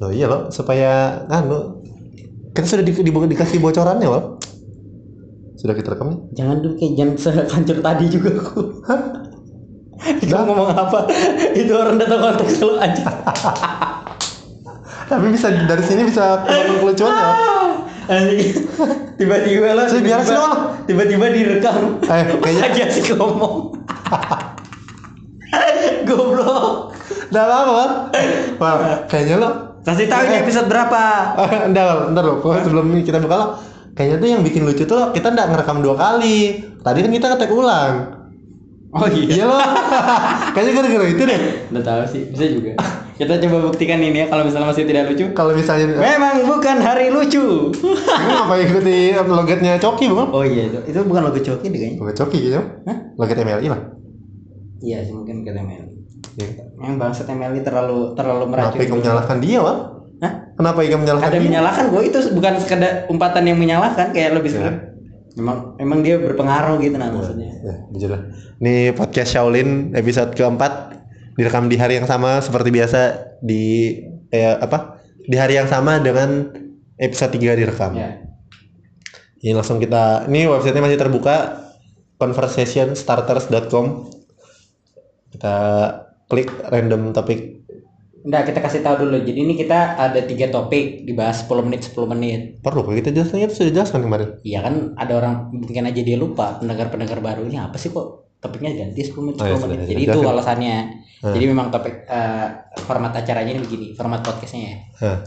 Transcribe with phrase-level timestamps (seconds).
[0.00, 1.84] Loh iya loh, supaya anu
[2.56, 4.40] kita sudah di, di, dikasih bocorannya loh.
[5.60, 6.18] Sudah kita rekam nih.
[6.40, 8.60] Jangan dulu kayak jangan sehancur tadi juga aku.
[10.00, 11.04] Kamu ngomong apa?
[11.52, 13.04] Itu orang datang konteks lu aja.
[15.04, 17.20] Tapi bisa dari sini bisa keluar kelucuannya.
[17.20, 17.68] loh.
[18.08, 18.50] Anjing.
[19.20, 19.84] Tiba-tiba lah.
[19.84, 20.88] Sih, tiba-tiba- Bang.
[20.88, 22.00] Tiba-tiba direkam.
[22.00, 23.76] Eh, kayaknya Lagi asik ngomong.
[26.08, 26.96] Goblok.
[27.28, 27.90] Udah lama kan?
[28.56, 31.02] Wah, kayaknya lo Kasih tahu ini episode berapa?
[31.40, 33.46] Ah, Entar, entar loh, pokoknya sebelum ini kita buka lo
[33.96, 37.50] Kayaknya tuh yang bikin lucu tuh kita nggak ngerekam dua kali Tadi kan kita ngetek
[37.50, 37.94] ulang
[38.90, 39.40] Oh iya.
[39.40, 39.60] Iya loh
[40.54, 41.40] Kayaknya gara-gara itu deh
[41.72, 42.72] Udah tahu sih, bisa juga.
[43.20, 45.28] Kita coba buktikan ini ya kalau misalnya masih tidak lucu.
[45.36, 47.68] Kalau misalnya Memang bukan hari lucu.
[47.68, 50.32] Ini ngapain ikuti logatnya Coki bukan?
[50.32, 52.00] Oh iya, itu, itu bukan logo coki deh kayaknya.
[52.00, 52.96] Logat Coki gitu Hah?
[53.20, 53.80] Logat MLI lah
[54.80, 55.89] Iya sih mungkin ke MLI.
[56.36, 56.50] Iya.
[56.80, 58.84] Yang bangsat MLI terlalu terlalu Kenapa meracuni.
[58.86, 59.78] Ika menyalahkan dia, Wal?
[60.20, 60.32] Hah?
[60.54, 61.46] Kenapa Ika menyalahkan Ada dia?
[61.48, 64.54] menyalahkan gue itu bukan sekedar umpatan yang menyalahkan kayak lebih Ya.
[64.60, 64.74] sekedar.
[65.38, 67.48] Memang memang dia berpengaruh gitu nah maksudnya.
[67.94, 68.20] Ya, lah.
[68.58, 70.98] Ini podcast Shaolin episode keempat
[71.38, 73.00] direkam di hari yang sama seperti biasa
[73.40, 73.94] di
[74.28, 75.00] eh, apa?
[75.22, 76.50] Di hari yang sama dengan
[76.98, 77.94] episode 3 direkam.
[77.94, 78.26] Ya.
[79.40, 81.64] Ini langsung kita ini websitenya masih terbuka
[82.20, 84.10] conversationstarters.com.
[85.30, 85.56] Kita
[86.30, 87.66] klik random topik.
[88.22, 89.18] Udah kita kasih tahu dulu.
[89.26, 92.40] Jadi ini kita ada tiga topik dibahas 10 menit 10 menit.
[92.62, 94.28] Perlu kalau kita jelaskan itu sudah jelaskan kemarin.
[94.46, 98.72] Iya kan ada orang mungkin aja dia lupa pendengar-pendengar baru ini apa sih kok topiknya
[98.74, 99.86] ganti 10 menit 10 Oh, ya, menit.
[99.86, 100.76] Jadi itu alasannya.
[101.20, 101.36] Hmm.
[101.36, 102.46] Jadi memang topik eh,
[102.80, 104.76] format acaranya ini begini, format podcastnya ya.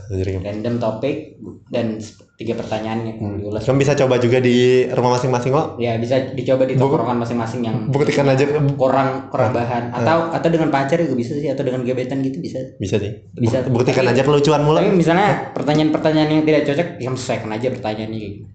[0.10, 0.50] Gimana?
[0.50, 1.38] Random topik
[1.70, 2.02] dan
[2.34, 3.38] tiga pertanyaan yang Hmm.
[3.38, 3.62] diulas.
[3.62, 5.78] Kamu bisa coba juga di rumah masing-masing lo.
[5.78, 8.42] Ya bisa dicoba di tongkrongan masing-masing yang Buktikan aja
[8.74, 9.56] kurang kurang Ah.
[9.56, 12.58] bahan atau atau dengan pacar juga bisa sih atau dengan gebetan gitu bisa.
[12.76, 13.14] bisa sih.
[13.38, 13.62] Bisa.
[13.64, 14.82] Buk- Buktikan Tapi- aja kelucuan mulu.
[14.82, 18.46] Tapi misalnya pertanyaan-pertanyaan yang tidak cocok, ya sesuaikan aja pertanyaannya kayak gitu.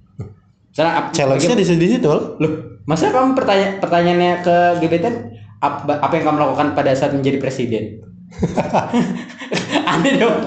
[0.69, 2.11] Misalnya Challenge-nya di situ.
[2.11, 2.53] Loh,
[2.89, 5.15] masa kamu pertanya pertanyaannya ke gebetan
[5.61, 8.01] apa, apa yang kamu lakukan pada saat menjadi presiden?
[9.93, 10.41] Aneh dong.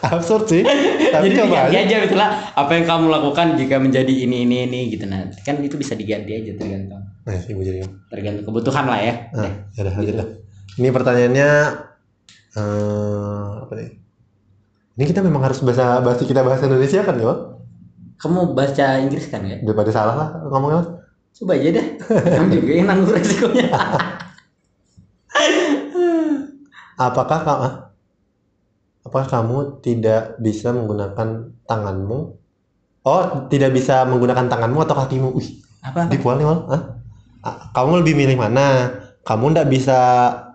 [0.00, 0.62] Absurd sih.
[1.14, 1.76] Tapi Jadi coba aja.
[1.78, 5.76] aja misalnya apa yang kamu lakukan jika menjadi ini ini ini gitu nah kan itu
[5.76, 7.80] bisa diganti aja tergantung Nah, ibu jadi.
[8.12, 9.14] tergantung kebutuhan lah ya.
[9.32, 9.80] Nah, Deh.
[9.80, 10.28] ya udah dah.
[10.76, 11.48] Ini pertanyaannya
[12.52, 13.90] eh apa nih?
[14.94, 17.53] Ini kita memang harus bahasa bahasa kita bahasa Indonesia kan ya?
[18.20, 19.60] Kamu baca Inggris kan ya?
[19.60, 21.02] Daripada salah lah ngomongnya.
[21.34, 21.86] Coba aja deh.
[21.98, 23.68] Kamu juga yang nanggung resikonya.
[26.94, 27.68] Apakah kamu
[29.04, 32.18] apakah kamu tidak bisa menggunakan tanganmu?
[33.04, 35.28] Oh, tidak bisa menggunakan tanganmu atau kakimu?
[35.36, 36.08] Wih, apa?
[36.08, 36.60] di nih, Wal.
[36.72, 36.82] Hah?
[37.44, 38.96] Ah, Kamu lebih milih mana?
[39.28, 39.98] Kamu tidak bisa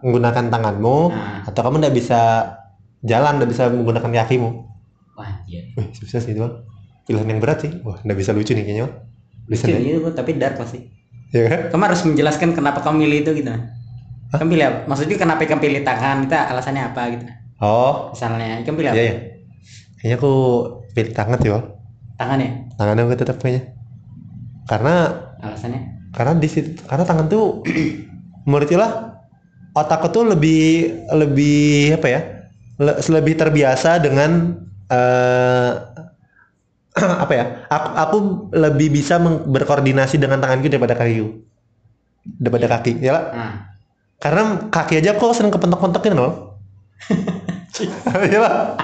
[0.02, 2.22] menggunakan tanganmu Nah, atau kamu tidak bisa
[3.06, 4.50] jalan, tidak bisa menggunakan kakimu?
[5.20, 5.62] wah iya.
[5.78, 6.66] Wih, susah sih itu, Wal.
[7.10, 7.72] Pilihan yang berat sih.
[7.82, 8.86] Wah, nggak bisa lucu nih kayaknya.
[9.50, 10.78] Bisa Lucu, iya, tapi dark pasti.
[11.34, 11.60] Ya kan?
[11.74, 13.50] Kamu harus menjelaskan kenapa kamu milih itu gitu.
[14.30, 14.80] Kamu pilih apa?
[14.86, 16.30] Maksudnya kenapa kamu pilih tangan?
[16.30, 17.26] Itu alasannya apa gitu?
[17.60, 18.98] Oh, Misalnya, kamu pilih apa?
[19.02, 19.16] iya ya.
[20.00, 20.34] Kayaknya aku
[20.94, 21.64] pilih tangan sih, Wal.
[22.22, 22.50] Tangan ya?
[22.78, 23.74] Tangan aku tetap kayaknya.
[24.70, 24.96] Karena
[25.42, 25.82] Alasannya?
[26.14, 27.62] karena di situ karena tangan tuh
[28.50, 29.18] menurut lah
[29.74, 32.22] otakku tuh lebih lebih apa ya?
[32.80, 34.56] le- lebih terbiasa dengan
[34.90, 35.72] eh
[37.24, 37.46] apa ya?
[37.68, 38.18] Aku, aku
[38.56, 41.40] lebih bisa berkoordinasi dengan tanganku daripada kakiku.
[42.38, 43.24] Daripada kaki, ya lah.
[43.32, 43.54] Nah,
[44.20, 46.60] Karena kaki aja kok sering kepentok-pentokin loh.
[48.28, 48.76] Iya lah.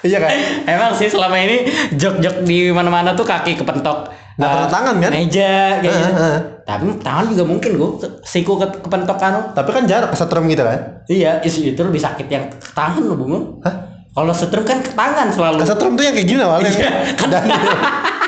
[0.00, 0.30] Iya kan?
[0.64, 4.14] emang sih selama ini jok-jok di mana-mana tuh kaki kepentok.
[4.38, 5.10] Nggak pakai tangan kan?
[5.10, 6.12] Meja kayak gitu.
[6.62, 7.90] Tapi tangan juga mungkin gue
[8.22, 9.50] siku ke kepentok kan.
[9.52, 11.02] Tapi kan jarak kesetrum gitu kan?
[11.10, 13.44] Iya, itu lebih sakit yang tangan lo bungung.
[13.66, 13.97] Hah?
[14.18, 15.62] Kalau setrum kan ke tangan selalu.
[15.62, 16.70] Kesetrum tuh yang kayak gini awalnya.
[16.70, 16.90] Iya,
[17.30, 17.44] Dan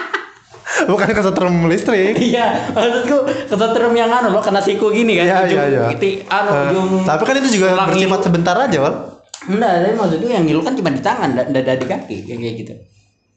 [0.94, 2.14] bukan kesetrum listrik.
[2.14, 3.16] Iya, maksudku
[3.50, 5.26] kesetrum yang anu lo kena siku gini kan.
[5.26, 5.82] Iya, iya, iya.
[5.90, 7.02] Itu anu Eh, ujung.
[7.02, 8.94] tapi kan itu juga bersifat sebentar aja, Wal.
[9.50, 12.38] Enggak, tapi maksudku yang ngilu kan cuma di tangan, nggak nggak ada di kaki kayak
[12.38, 12.72] kayak gitu.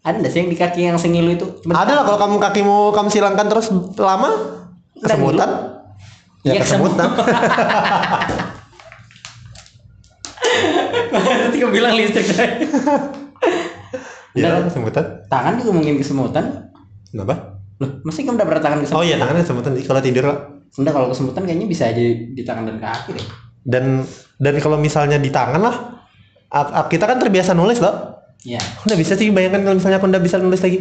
[0.03, 1.45] Ada nggak sih yang di kaki yang sengilu itu?
[1.65, 4.29] Ada lah kalau kamu kakimu kamu silangkan terus lama
[4.99, 5.49] kesemutan.
[6.44, 7.07] Ya Iya, kesemutan.
[11.44, 12.65] Nanti kamu bilang listrik tadi.
[14.33, 15.04] Iya, kesemutan.
[15.30, 16.74] Tangan juga mungkin kesemutan.
[17.13, 17.62] Kenapa?
[17.77, 19.00] Loh, mesti kamu udah pernah tangan kesemutan?
[19.00, 20.38] Oh iya, tangannya kesemutan kalau tidur lah.
[20.74, 23.25] Enggak, kalau kesemutan kayaknya bisa aja di tangan dan kaki deh.
[23.62, 23.86] Dan
[24.42, 25.75] dan kalau misalnya di tangan lah,
[26.89, 28.25] kita kan terbiasa nulis loh.
[28.42, 28.59] Iya.
[28.89, 30.80] Nggak bisa sih bayangkan kalau misalnya aku nggak bisa nulis lagi.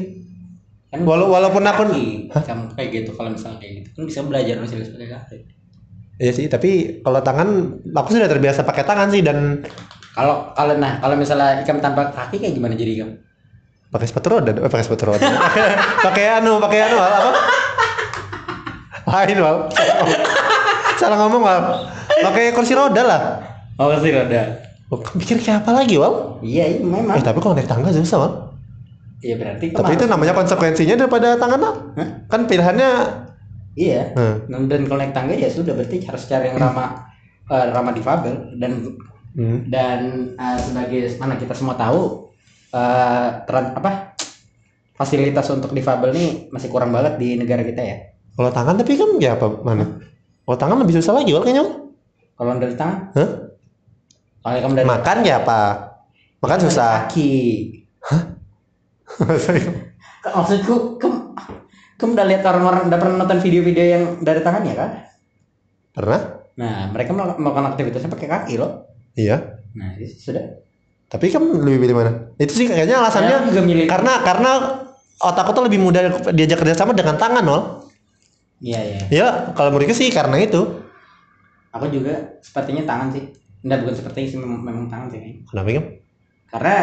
[0.88, 1.88] Kan Walau- walaupun aku-
[2.32, 5.36] kamu kayak gitu kalau misalnya kayak gitu kan bisa belajar nulis pakai kaki.
[6.20, 6.70] Iya sih, tapi
[7.00, 7.48] kalau tangan
[7.92, 9.64] aku sudah terbiasa pakai tangan sih dan
[10.12, 13.10] Kalau kalau nah kalau misalnya ikam tanpa kaki kayak gimana jadi ikam?
[13.88, 15.20] pakai sepatu roda eh, pakai sepatu roda
[16.02, 17.30] pakai anu pakai anu apa
[19.04, 19.68] lain wal
[20.96, 21.42] salah ngomong.
[21.42, 21.60] wal
[22.22, 23.20] pakai kursi roda lah
[23.76, 24.40] Oh sih roda.
[24.88, 27.16] Oh, pikir kayak apa lagi wal Iya, iya memang.
[27.16, 28.32] eh tapi kalau naik tangga susah wal
[29.20, 31.74] Iya berarti tapi itu namanya konsekuensinya daripada tangan Wal.
[31.94, 32.08] Hah?
[32.28, 32.88] kan pilihannya
[33.72, 34.12] Iya.
[34.12, 34.68] hmm.
[34.68, 37.12] Dan kalau naik tangga ya sudah berarti harus cari yang ramah
[37.46, 38.72] eh, ramah difabel dan
[39.32, 39.64] Hmm.
[39.68, 42.28] dan eh, sebagai mana kita semua tahu
[42.72, 44.16] eh tran- apa
[44.96, 47.96] fasilitas untuk difabel nih masih kurang banget di negara kita ya.
[48.32, 50.02] kalau tangan tapi kan ya apa mana
[50.42, 51.64] kalau tangan lebih susah lagi kayaknya.
[52.34, 53.30] Kalau dari tangan, Hah?
[54.42, 55.60] kalau kamu dari makan ya apa
[56.42, 57.32] makan dari susah Kaki.
[60.22, 61.18] Maksudku, kamu,
[61.98, 64.90] kamu udah lihat orang-orang udah pernah nonton video-video yang dari tangan ya kan?
[65.94, 66.22] pernah
[66.58, 68.91] Nah, mereka melakukan aktivitasnya pakai kaki loh.
[69.14, 69.36] Iya
[69.72, 70.60] Nah, itu sudah.
[71.08, 73.86] tapi kan lebih pilih mana itu sih kayaknya alasannya milih.
[73.88, 74.50] karena karena
[75.18, 77.62] otakku tuh lebih mudah diajak kerjasama dengan tangan loh
[78.58, 79.00] Iya, iya.
[79.10, 80.62] ya kalau menurutku sih karena itu
[81.72, 83.24] Aku juga sepertinya tangan sih.
[83.64, 85.40] Enggak bukan sepertinya sih memang, memang tangan sih.
[85.42, 85.84] kenapa kan
[86.46, 86.76] Karena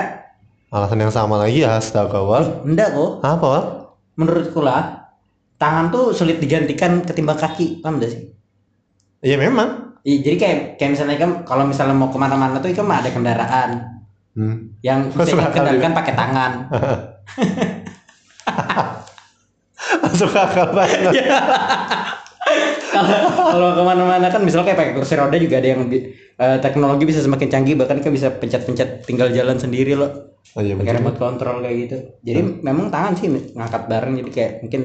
[0.70, 3.12] alasan yang sama lagi ya astaga wal enggak kok.
[3.22, 3.64] apa wal
[4.14, 5.08] Menurutku lah,
[5.56, 8.22] tangan tuh sulit digantikan ketimbang kaki, paham gak sih?
[9.20, 12.88] iya memang Iya, jadi kayak kayak misalnya kan kalau misalnya mau ke mana-mana tuh kan
[12.88, 13.72] ada kendaraan.
[14.40, 14.72] Hmm.
[14.86, 16.52] yang bisa dikendalikan pakai tangan.
[20.00, 21.18] masuk akal banget
[22.90, 27.04] kalau kalau ke mana-mana kan misalnya kayak pakai kursi roda juga ada yang eh, teknologi
[27.10, 30.40] bisa semakin canggih bahkan kan bisa pencet-pencet tinggal jalan sendiri loh.
[30.58, 31.98] Oh, iya, pakai remote control kayak gitu.
[32.26, 34.82] Jadi memang tangan sih ngangkat bareng jadi kayak mungkin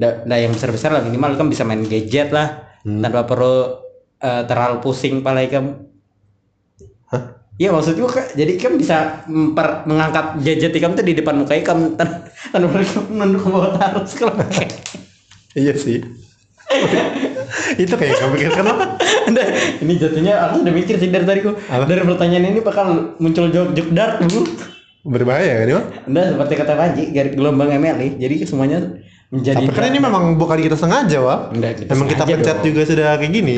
[0.00, 3.00] ndak yang besar-besar lah minimal kan bisa main gadget lah Hmm.
[3.00, 3.83] tanpa perlu
[4.24, 5.84] eh, terlalu pusing pala ikam
[7.54, 11.94] Iya maksudku Kak, jadi ikam bisa memper, mengangkat gadget ikam tuh di depan muka ikam
[11.94, 14.34] tan- tanpa perlu menunduk ke bawah terus kalau
[15.54, 16.02] iya sih
[17.78, 18.84] itu kayak kamu pikirkan apa
[19.24, 19.46] Nggak,
[19.80, 21.56] ini jatuhnya aku udah mikir sih dari tadi kok.
[21.62, 24.42] Dari pertanyaan ini bakal muncul jok jok dark bu.
[25.06, 28.18] berbahaya kan mah Nggak seperti kata Panji, garis gelombang MLI.
[28.18, 28.78] Jadi semuanya
[29.30, 29.62] menjadi.
[29.62, 32.66] tapi kan ini memang bukan kita sengaja wal Nggak, kita memang kita pencet dong.
[32.66, 33.54] juga sudah kayak gini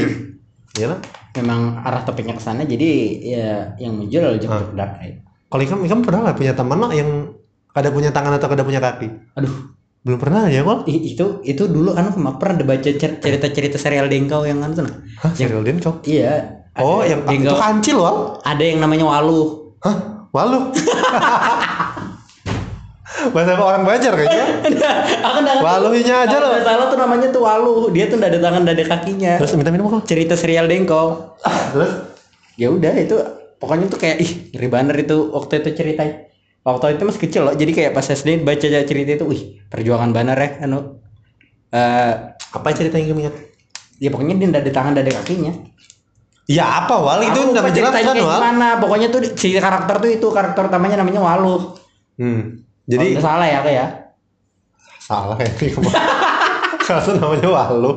[0.77, 1.01] Iya
[1.37, 2.65] Memang arah topiknya ke sana.
[2.65, 2.89] Jadi
[3.25, 5.01] ya yang muncul jok dark.
[5.47, 7.33] kalau ikam ikam pernah lah punya teman lah yang
[7.71, 9.07] kada punya tangan atau kada punya kaki
[9.39, 9.71] Aduh,
[10.03, 14.59] belum pernah ya i- itu itu dulu anu pernah baca cer- cerita-cerita serial Dengkau yang
[14.65, 14.89] anu tuh.
[15.23, 16.03] Hah, serial Denko?
[16.03, 16.65] Iya.
[16.77, 17.57] Oh, yang itu Dengkau.
[17.57, 18.17] kancil wal.
[18.43, 19.77] Ada yang namanya Waluh.
[19.87, 20.61] Hah, walu.
[23.33, 24.45] Bahasa orang Banjar kayaknya.
[25.27, 26.61] Aku nggak Waluhnya aja Kalau loh.
[26.61, 27.89] salah tuh namanya tuh Waluh.
[27.89, 29.33] Dia tuh ada tangan, nggak ada kakinya.
[29.39, 30.05] Terus minta minum kok.
[30.05, 31.37] Cerita serial Dengkau.
[31.73, 31.93] Terus
[32.57, 33.17] ya udah itu
[33.57, 36.29] pokoknya tuh kayak ih ngeri banget itu waktu itu ceritanya
[36.63, 40.37] waktu itu masih kecil loh jadi kayak pas SD baca cerita itu wih perjuangan banget
[40.37, 41.01] ya anu
[41.69, 43.37] eh apa cerita yang kamu ingat?
[43.97, 45.53] ya pokoknya dia nggak ada tangan nggak ada kakinya
[46.47, 48.39] Ya apa wal itu ceritanya menjelaskan kayak wal.
[48.39, 51.63] gimana pokoknya tuh si karakter tuh itu karakter utamanya namanya Waluh
[52.17, 52.65] Hmm.
[52.87, 53.89] Jadi Jadi salah ya kayak
[55.03, 55.51] salah ya.
[56.87, 57.93] Kalau namanya walu.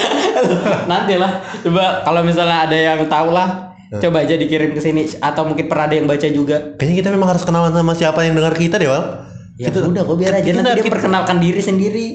[0.90, 1.38] nanti lah.
[1.62, 5.06] Coba kalau misalnya ada yang tahu lah coba aja dikirim ke sini.
[5.22, 6.74] Atau mungkin pernah ada yang baca juga.
[6.78, 9.26] Kayaknya kita memang harus kenalan sama siapa yang dengar kita deh wal.
[9.60, 10.46] ya udah kok biar aja.
[10.46, 12.06] kita- nanti dia kita- perkenalkan diri sendiri.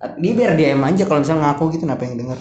[0.00, 2.38] Dia biar dia em aja kalau misalnya ngaku gitu kenapa yang denger?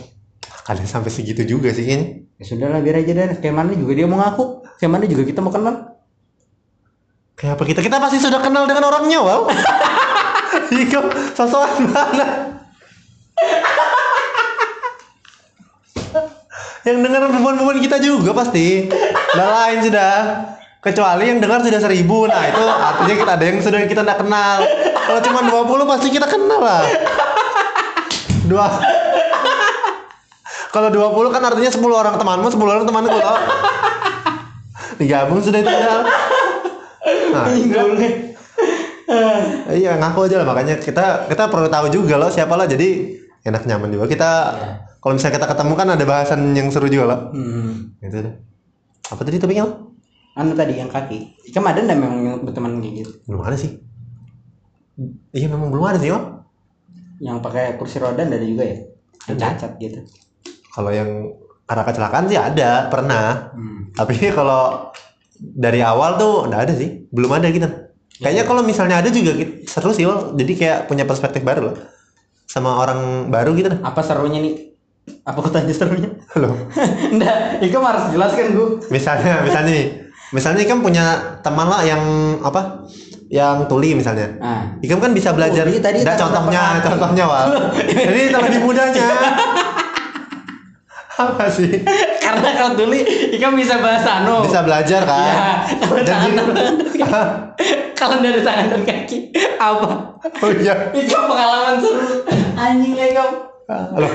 [0.63, 2.23] Kalian sampai segitu juga sih kayaknya.
[2.39, 4.63] ya sudah lah biar aja deh kayak mana juga dia mau ngaku?
[4.79, 5.88] Kayak mana juga kita mau kenal
[7.39, 7.79] Kayak apa kita?
[7.79, 9.48] Kita pasti sudah kenal dengan orangnya wal.
[10.69, 11.01] Iya,
[11.34, 12.25] sosokan mana?
[16.86, 18.86] yang dengar perempuan-perempuan kita juga pasti.
[19.34, 20.13] Udah lain sudah.
[20.79, 24.58] Kecuali yang dengar sudah seribu, nah itu artinya kita ada yang sudah kita tidak kenal.
[24.96, 26.84] Kalau cuma 20 pasti kita kenal lah.
[28.48, 28.67] Dua.
[30.69, 33.38] Kalau 20 kan artinya 10 orang temanmu, 10 orang temanku tau.
[35.01, 35.74] Digabung sudah itu.
[37.33, 37.50] Nah,
[39.74, 43.65] iya ngaku aja lah makanya kita kita perlu tahu juga loh siapa lah jadi enak
[43.65, 44.05] nyaman juga.
[44.05, 44.31] Kita
[45.01, 47.19] kalau misalnya kita ketemu kan ada bahasan yang seru juga loh.
[47.33, 47.95] Hmm.
[48.03, 48.50] gitu
[49.09, 49.98] apa tadi topiknya Lo?
[50.38, 51.33] anu tadi yang kaki.
[51.50, 53.12] Ikam ada nggak memang yang berteman kayak gitu?
[53.25, 53.81] Belum ada sih.
[55.33, 56.25] Iya memang belum ada sih Om.
[57.19, 58.79] yang pakai kursi roda ada juga ya?
[59.27, 60.00] Yang cacat gitu.
[60.71, 61.36] Kalau yang
[61.67, 63.51] karena kecelakaan sih ada pernah.
[63.51, 63.91] Hmm.
[63.98, 64.93] tapi kalau
[65.39, 67.65] dari awal tuh nggak ada sih belum ada gitu
[68.19, 70.36] kayaknya kalau misalnya ada juga gitu, seru sih Wal.
[70.36, 71.75] jadi kayak punya perspektif baru loh
[72.43, 74.55] sama orang baru gitu dah apa serunya nih
[75.25, 76.05] Apa kau tanya serunya?
[76.38, 76.53] Loh,
[77.17, 78.77] Enggak, Ikam harus jelaskan gue.
[78.93, 79.88] misalnya misalnya nih.
[80.29, 81.05] Misalnya Ikam punya
[81.41, 81.98] teman lah yang
[82.46, 82.86] apa?
[83.25, 84.38] Yang tuli misalnya.
[84.38, 85.65] Nah, Ikam kan bisa belajar.
[85.65, 87.74] Tuli tadi Nggak, tak contohnya, contohnya wal.
[87.89, 89.08] Jadi lebih mudahnya.
[91.19, 91.83] Apa sih?
[92.23, 92.95] karena kalau dulu
[93.35, 94.47] Ikam bisa bahasa anu.
[94.47, 95.19] Bisa belajar kan?
[95.19, 95.43] Iya,
[95.83, 96.31] kalau tangan
[96.95, 97.01] kaki.
[97.99, 99.17] Kalau dari tangan dan kaki
[99.59, 99.89] apa?
[100.23, 100.95] oh iya.
[100.95, 102.23] Ikam pengalaman seru.
[102.55, 103.29] Anjing lah Ikam.
[103.99, 104.13] Loh.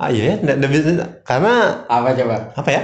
[0.00, 1.06] Ah iya, ya, nggak- bisa.
[1.22, 2.50] karena Apa coba?
[2.56, 2.82] apa ya?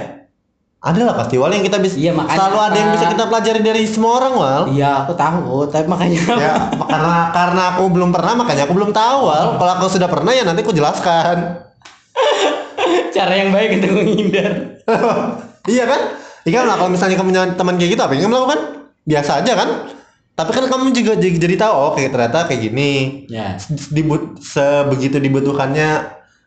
[0.85, 1.97] Ada lah pasti wal yang kita bisa.
[1.97, 2.95] Iya, makanya selalu ada yang apa?
[3.01, 4.61] bisa kita pelajari dari semua orang wal.
[4.69, 9.17] Iya, aku tahu, tapi makanya ya karena karena aku belum pernah makanya aku belum tahu
[9.25, 9.57] wal.
[9.57, 11.65] Kalau aku sudah pernah ya nanti aku jelaskan.
[13.15, 14.51] cara yang baik untuk menghindar.
[15.73, 16.01] iya kan?
[16.45, 18.61] Iya lah kalau misalnya kamu punya teman kayak gitu apa yang kamu lakukan?
[19.05, 19.69] Biasa aja kan?
[20.35, 22.91] Tapi kan kamu juga jadi, jadi tahu oh kayak ternyata kayak gini.
[23.31, 23.55] Ya.
[23.89, 25.89] Dibut sebegitu dibutuhkannya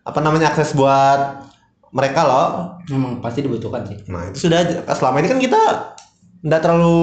[0.05, 1.49] apa namanya akses buat
[1.91, 2.49] mereka loh.
[2.93, 3.99] Memang pasti dibutuhkan sih.
[4.13, 5.61] Nah, itu sudah selama ini kan kita
[6.45, 7.01] nggak terlalu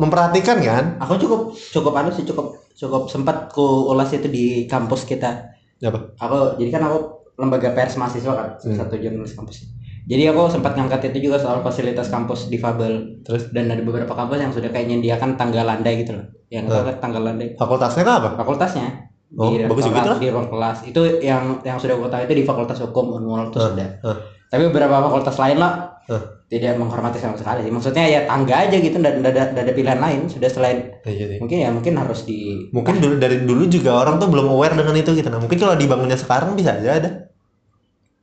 [0.00, 0.84] memperhatikan kan?
[1.02, 5.52] Aku cukup cukup anu sih cukup cukup sempat ku ulas itu di kampus kita.
[5.82, 6.14] Apa?
[6.22, 8.76] Aku jadi kan aku lembaga pers mahasiswa kan, Hmm.
[8.76, 9.72] satu jurnalis kampus.
[10.02, 14.38] Jadi aku sempat ngangkat itu juga soal fasilitas kampus difabel Terus dan ada beberapa kampus
[14.42, 16.26] yang sudah kayak nyediakan tangga landai gitu loh.
[16.50, 16.90] Yang Hmm.
[16.90, 16.96] uh.
[16.98, 18.30] tangga landai fakultasnya kan apa?
[18.34, 19.11] fakultasnya.
[19.32, 20.78] Oh, di bagus juga di ruang kelas.
[20.84, 23.88] Itu yang yang sudah aku tahu itu di Fakultas Hukum Unmul itu sudah.
[24.04, 24.16] hah.
[24.52, 25.72] Tapi beberapa fakultas lain lah
[26.12, 26.22] Hah.
[26.52, 27.64] tidak menghormati sama sekali.
[27.72, 30.28] Maksudnya ya tangga aja gitu, dan ada, ada pilihan lain.
[30.28, 31.38] Sudah selain Iya, iya.
[31.40, 34.92] mungkin ya mungkin harus di Mungkin dulu dari dulu juga orang tuh belum aware dengan
[34.92, 35.28] itu gitu.
[35.32, 37.10] Nah, mungkin kalau dibangunnya sekarang bisa aja ada.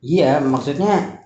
[0.06, 1.20] Iya, maksudnya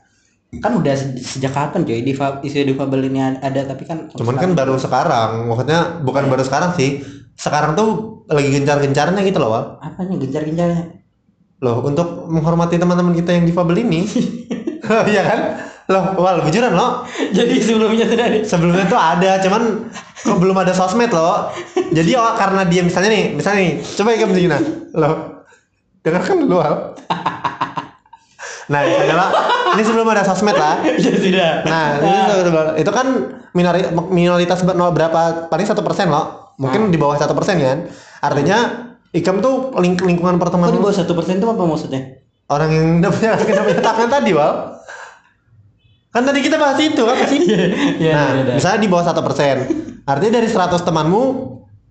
[0.61, 4.51] kan udah se- sejak kapan coy di isu difabel ini ada tapi kan Cuman kan
[4.53, 7.01] baru sekarang, maksudnya bukan baru sekarang sih.
[7.35, 7.89] Sekarang tuh
[8.25, 9.63] lagi gencar-gencarnya gitu loh, Wal.
[9.79, 10.83] apanya gencar-gencarnya
[11.59, 14.03] Loh, untuk menghormati teman-teman kita yang difabel ini.
[14.83, 15.39] Iya kan?
[15.87, 17.07] Loh, Wal, bujuran loh.
[17.31, 21.47] jadi sebelumnya sudah ada Sebelumnya tuh ada, cuman kok belum ada sosmed loh.
[21.89, 24.59] Jadi oh, karena dia misalnya nih, misalnya nih, coba ya kamu begini
[24.93, 25.13] loh.
[25.99, 26.75] Dengarkan dulu, Wal.
[28.63, 29.29] Nah, misalnya lah,
[29.71, 30.83] ini sebelum ada sosmed lah.
[30.83, 33.07] ya sudah Nah, ini tuh- itu kan
[33.51, 36.42] minori- minoritas no- berapa paling satu persen loh.
[36.57, 37.77] Mungkin di bawah satu persen kan.
[38.22, 38.57] Artinya
[39.13, 42.01] ikam tuh ling- lingkungan kok di pertemanan bawah satu persen itu apa maksudnya
[42.50, 44.53] orang yang udah punya tangan tadi, Wal.
[46.13, 47.41] Kan tadi kita bahas itu apa sih?
[47.50, 48.53] Iya, nah, iya, iya.
[48.57, 49.65] misalnya di bawah satu persen,
[50.05, 51.22] artinya dari 100 temanmu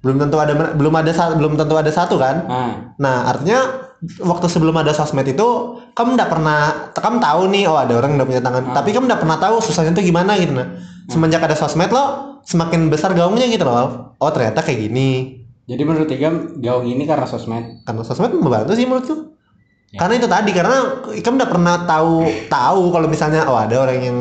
[0.02, 2.47] belum tentu ada belum ada belum tentu ada satu kan?
[2.47, 5.49] nah Nah, artinya waktu sebelum ada sosmed itu
[5.92, 8.75] kamu nggak pernah, kamu tahu nih, oh ada orang yang udah punya tangan, Ah.
[8.75, 10.68] tapi kamu nggak pernah tahu susahnya itu gimana gitu nah.
[11.06, 12.04] Semenjak ada sosmed lo,
[12.42, 14.14] semakin besar gaungnya gitu loh.
[14.16, 15.38] Oh ternyata kayak gini.
[15.62, 19.30] jadi menurut Igam gaung ini karena sosmed Karena sosmed membantu sih menurutku.
[19.94, 20.02] Ya.
[20.02, 22.14] Karena itu tadi, karena kamu nggak pernah tahu
[22.49, 24.18] tahu kalau misalnya oh ada orang yang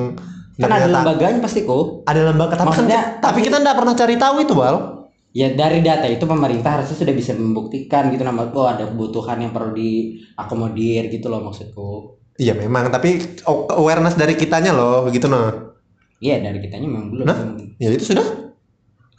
[0.61, 4.15] kan ada lembaganya pasti kok ada lembaga tapi, kan- Maksudnya, tapi kita nggak pernah cari
[4.15, 5.00] tahu itu bal
[5.31, 9.51] ya dari data itu pemerintah harusnya sudah bisa membuktikan gitu nama oh ada kebutuhan yang
[9.55, 12.19] perlu diakomodir gitu loh maksudku.
[12.39, 15.75] Iya memang tapi oh, awareness dari kitanya loh begitu noh
[16.21, 17.25] iya dari kitanya memang belum.
[17.25, 17.38] Nah,
[17.81, 18.23] ya itu sudah.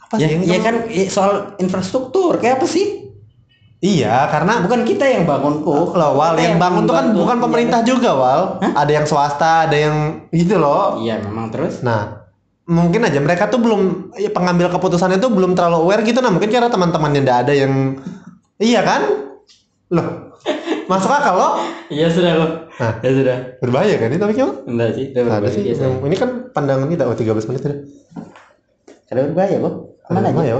[0.07, 3.03] Apa ya, sih yang ya kan ya, soal infrastruktur kayak apa sih?
[3.83, 7.37] Iya karena bukan kita yang bangun kok loh wal Kita yang bangun tuh kan bukan
[7.43, 8.41] pemerintah juga wal.
[8.63, 9.95] Ada yang swasta ada yang
[10.31, 11.03] gitu loh.
[11.03, 11.83] Iya memang terus?
[11.83, 12.22] Nah
[12.63, 13.81] mungkin aja mereka tuh belum
[14.15, 17.99] ya, pengambil keputusannya tuh belum terlalu aware gitu nah mungkin karena teman-temannya ndak ada yang
[18.55, 19.01] iya kan?
[19.91, 20.31] Loh
[20.83, 21.53] masuk akal loh.
[21.87, 22.93] Iya sudah kok Nah.
[22.99, 23.37] ya sudah.
[23.61, 24.55] Berbahaya kan ini topiknya Wal?
[24.65, 25.63] enggak sih udah Ada berbahaya sih.
[25.77, 27.77] yang- ini kan pandangan kita oh 13 menit udah
[29.07, 29.73] ada berbahaya kok
[30.09, 30.55] mana aja ya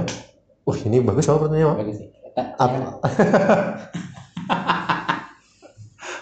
[0.64, 2.08] wah ini bagus loh pertanyaan bagus sih.
[2.56, 2.76] Apa?
[2.76, 2.90] ya.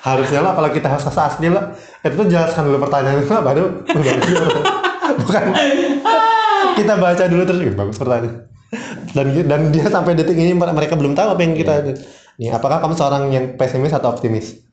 [0.01, 1.77] harusnya lah kalau kita harus asli lah.
[2.01, 3.85] Itu tuh jelaskan dulu pertanyaan lah baru
[5.21, 5.43] bukan.
[6.77, 7.59] Kita baca dulu terus.
[7.61, 8.51] "Ih, bagus pertanyaan
[9.11, 11.83] dan dan dia sampai detik ini mereka belum tahu apa yang kita
[12.39, 14.63] nih apakah kamu seorang yang pesimis atau optimis?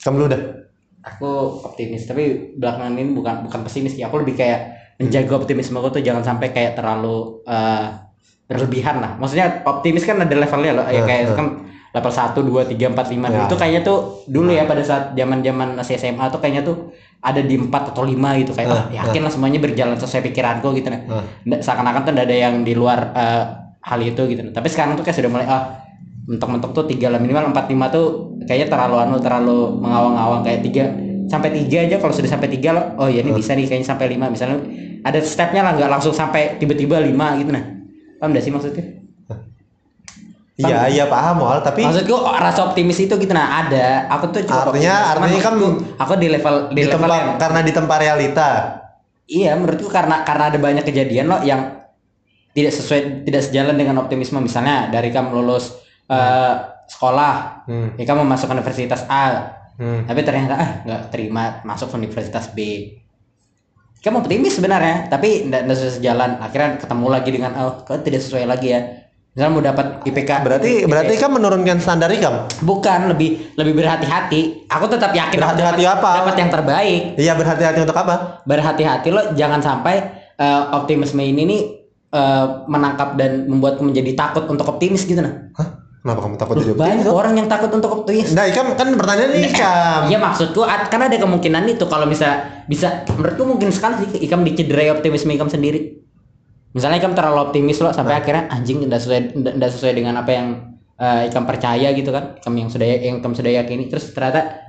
[0.00, 0.42] Kamu dulu dah.
[1.02, 4.02] Aku optimis tapi belakangan ini bukan bukan pesimis sih.
[4.02, 7.86] Aku lebih kayak menjaga optimisme aku tuh jangan sampai kayak terlalu eh,
[8.48, 9.20] berlebihan lah.
[9.20, 10.86] Maksudnya optimis kan ada levelnya loh.
[10.88, 11.36] Ya Eh, kayak eh.
[11.36, 11.46] kan
[11.92, 13.44] level 1, 2, 3, 4, 5 Ya.
[13.44, 16.88] itu kayaknya tuh dulu ya pada saat zaman zaman masih SMA tuh kayaknya tuh
[17.22, 20.74] ada di 4 atau 5 gitu kayak Eh, ah, yakin lah semuanya berjalan sesuai pikiranku
[20.74, 21.00] gitu nah.
[21.46, 23.42] Nggak- seakan-akan tuh ada yang di luar eh,
[23.80, 25.82] hal itu gitu tapi sekarang tuh kayak sudah mulai ah
[26.22, 30.84] mentok-mentok tuh tiga lah minimal empat lima tuh kayaknya terlalu anu terlalu mengawang-awang kayak tiga
[31.26, 34.06] sampai tiga aja kalau sudah sampai tiga loh oh ya ini bisa nih kayaknya sampai
[34.06, 34.30] lima.
[34.30, 34.62] Misalnya
[35.02, 37.64] ada stepnya lah nggak langsung sampai tiba-tiba lima gitu nah.
[38.22, 39.01] Paham gak sih maksudnya
[40.52, 44.04] Iya, iya paham Wal, tapi Maksudku oh, rasa optimis itu gitu nah ada.
[44.12, 45.40] Aku tuh cukup Artinya- optimis.
[45.40, 45.54] Artinya kan
[45.98, 48.48] aku di level di, di level tempat yang karena di tempat realita.
[49.24, 51.80] iya menurutku karena karena ada banyak kejadian loh yang
[52.52, 55.72] tidak sesuai tidak sejalan dengan optimisme misalnya dari kamu lulus
[56.06, 56.54] eh,
[56.84, 57.96] sekolah, Hmm.
[57.96, 60.04] ya kamu masuk universitas A, Hmm.
[60.04, 62.92] tapi ternyata ah nggak terima masuk universitas B.
[64.02, 66.30] Kamu optimis sebenarnya, tapi nggak sesuai sejalan.
[66.36, 68.80] Akhirnya ketemu lagi dengan oh kok tidak sesuai lagi ya.
[69.32, 70.30] Misalnya mau dapat IPK.
[70.44, 72.52] Berarti IPK berarti kan menurunkan standar ikam.
[72.60, 74.68] Bukan lebih lebih berhati-hati.
[74.68, 76.10] Aku tetap yakin Berhati-hati apa?
[76.20, 77.02] Dapat yang terbaik.
[77.16, 78.44] Iya berhati-hati untuk apa?
[78.44, 80.04] Berhati-hati lo jangan sampai
[80.36, 81.60] eh, optimisme ini nih
[82.12, 85.48] eh, menangkap dan membuatku menjadi takut untuk optimis gitu nah.
[85.56, 85.80] Hah?
[86.04, 86.84] Kenapa kamu takut jadi optimis?
[86.84, 88.36] Banyak orang yang takut untuk optimis.
[88.36, 90.12] Nah, ikam kan pertanyaan ini ikam.
[90.12, 94.92] Iya maksudku kan ada kemungkinan itu kalau bisa bisa menurutku mungkin sekali sih ikam dicederai
[94.92, 96.04] optimisme ikam sendiri.
[96.72, 100.48] Misalnya ikam terlalu optimis loh sampai akhirnya anjing tidak sesuai tidak sesuai dengan apa yang
[100.96, 102.36] eh, ikam percaya gitu kan.
[102.40, 104.60] Ikam yang sudah yang ikam sudah yakini terus ternyata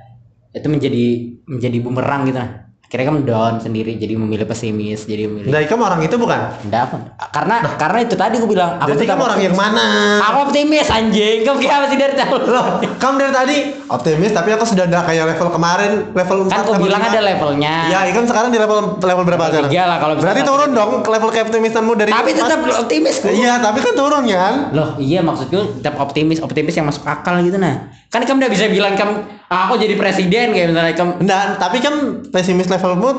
[0.54, 1.04] itu menjadi
[1.50, 2.63] menjadi bumerang gitu nah.
[2.94, 6.38] Akhirnya kamu down sendiri jadi memilih pesimis, jadi memilih Nah, ikam orang itu bukan.
[6.62, 6.96] Enggak apa.
[7.34, 9.86] Karena karena itu tadi aku bilang aku Berarti kamu orang yang mana?
[10.30, 11.42] Aku optimis anjing.
[11.42, 12.38] Kamu kayak sih dari tahu?
[12.46, 13.56] Loh, kamu dari tadi
[13.90, 17.18] optimis tapi aku sudah ada kayak level kemarin, level 4 Kan aku level bilang ada
[17.18, 17.74] levelnya.
[17.90, 19.70] Iya, ikam sekarang di level level berapa Level sekarang?
[19.74, 23.16] tiga lah kalau Berarti turun dong ke level keoptimisanmu dari Tapi tetap Mas- optimis.
[23.26, 24.70] Iya, tapi kan turun kan?
[24.70, 27.90] Loh, iya maksudku tetap optimis, optimis yang masuk akal gitu nah.
[28.14, 29.12] Kan kamu udah bisa bilang kamu
[29.50, 31.94] ah, aku jadi presiden kayak misalnya kamu Enggak, tapi kan
[32.30, 33.10] pesimis levelmu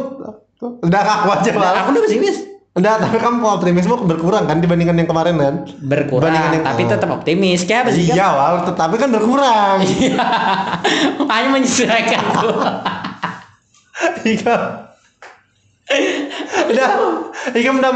[0.79, 1.75] udah aku aja, Nah, Bang.
[1.83, 2.37] aku udah pesimis.
[2.71, 5.55] Enggak, tapi kan optimismu berkurang kan dibandingkan yang kemarin kan?
[5.79, 6.89] Berkurang, yang- tapi oh.
[6.89, 7.63] tetap optimis.
[7.63, 8.03] Kayak apa sih?
[8.07, 9.77] Iya, Wal, tetapi kan berkurang.
[9.79, 10.15] Iya.
[11.31, 12.23] Hanya menyesuaikan.
[14.25, 14.55] Iya.
[16.67, 16.89] udah,
[17.55, 17.91] Ikam udah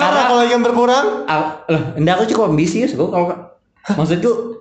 [0.00, 1.06] Karena- lah kalau Ikam berkurang.
[1.26, 3.52] Ah, Loh, enggak aku cukup ambisius kok kalau
[3.84, 4.55] maksudku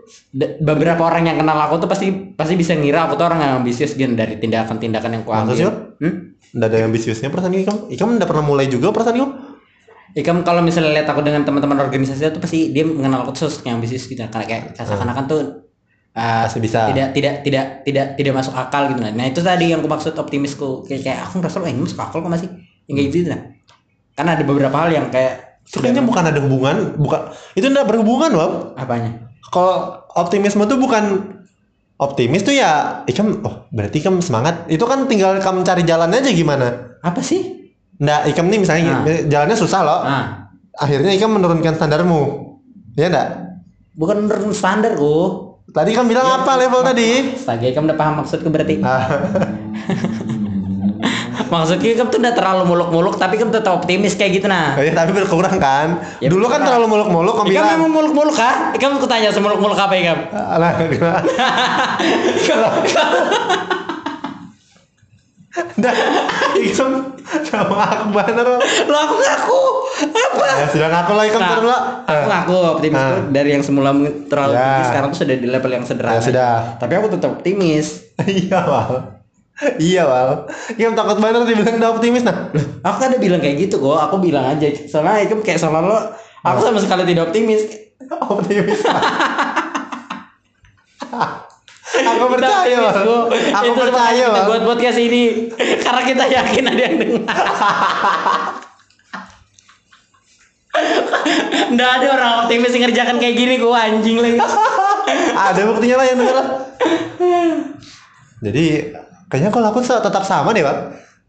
[0.61, 3.97] beberapa orang yang kenal aku tuh pasti pasti bisa ngira aku tuh orang yang ambisius
[3.97, 5.69] gitu dari tindakan-tindakan yang aku Maksudnya?
[5.69, 5.69] ambil.
[6.01, 6.13] Hmm?
[6.55, 7.77] Nggak ada yang ambisiusnya perasaan Ikam.
[7.91, 9.31] Ikam udah pernah mulai juga perasaan Ikam.
[10.15, 13.67] Ikam kalau misalnya lihat aku dengan teman-teman organisasi itu pasti dia mengenal aku tuh sosok
[13.67, 15.39] yang ambisius gitu karena kayak seakan-akan tuh
[16.15, 16.87] uh, Masih bisa.
[16.87, 19.11] tidak tidak tidak tidak tidak masuk akal gitu nah.
[19.11, 22.23] Nah, itu tadi yang aku maksud optimisku kayak kayak aku ngerasa loh ini masuk akal
[22.23, 22.47] kok masih
[22.87, 23.41] yang kayak gitu nah.
[24.15, 28.51] Karena ada beberapa hal yang kayak kayaknya bukan ada hubungan, bukan itu enggak berhubungan, Wal.
[28.77, 29.24] apanya?
[29.49, 29.75] Kalau
[30.15, 31.03] optimisme tuh bukan
[31.95, 34.65] optimis tuh ya Ikam oh berarti Ikam semangat.
[34.67, 36.97] Itu kan tinggal kamu cari jalannya aja gimana.
[37.01, 37.71] Apa sih?
[37.95, 38.87] Nggak, Ikam nih misalnya Ah.
[39.03, 40.01] gini, jalannya susah loh.
[40.03, 42.21] Ah, Akhirnya Ikam menurunkan standarmu.
[42.95, 43.29] Ya enggak?
[43.95, 45.15] bukan menurut standarku.
[45.71, 47.31] Tadi kan bilang apa level tadi?
[47.35, 48.79] Astaga, kamu udah paham maksudku berarti.
[51.45, 54.73] Ah, Maksudnya kamu tuh udah terlalu muluk-muluk tapi kamu tetap optimis kayak gitu nah.
[54.75, 56.01] ya, tapi berkurang kan.
[56.17, 56.65] Ya, Dulu kan berkurang.
[56.65, 57.69] terlalu muluk-muluk kamu Kamu bilang.
[57.75, 58.73] memang muluk-muluk kah?
[58.73, 60.23] Kamu aku tanya semuluk-muluk apa ya kamu?
[60.33, 61.21] Alah, gimana?
[65.55, 65.93] Dah,
[66.57, 67.15] Ikam
[67.47, 68.43] sama aku bener.
[68.85, 69.59] Lo aku ngaku
[70.03, 70.47] apa?
[70.53, 71.81] Ya, sudah ngaku lah Ikam Nah, lah.
[72.03, 73.07] aku ngaku optimis Ah.
[73.09, 73.95] tuh dari yang semula
[74.27, 74.59] terlalu Ya.
[74.67, 76.15] tinggi sekarang tuh sudah di level yang sederhana.
[76.15, 76.53] Ya, sudah.
[76.75, 78.03] Tapi aku tetap optimis.
[78.27, 79.14] Iya, Wal.
[79.79, 80.51] Iya, Wal.
[80.75, 82.51] Ikam takut banget dibilang udah optimis nah.
[82.83, 83.95] Aku kan ada bilang kayak gitu kok.
[84.11, 84.67] Aku bilang aja.
[84.83, 85.95] Soalnya itu kayak sama lo.
[86.43, 87.63] Aku sama sekali tidak optimis.
[88.35, 88.83] Optimis.
[91.95, 92.95] aku percaya, Wal.
[93.31, 94.43] Aku Itu percaya, Wal.
[94.51, 95.47] buat podcast ini
[95.87, 97.35] karena kita yakin ada yang dengar.
[101.71, 104.35] Nggak ada orang optimis yang ngerjakan kayak gini gua anjing lagi.
[105.31, 106.47] Ada buktinya lah yang denger lah.
[108.43, 108.65] Jadi
[109.35, 110.77] kayaknya kalau aku tetap sama deh, Pak.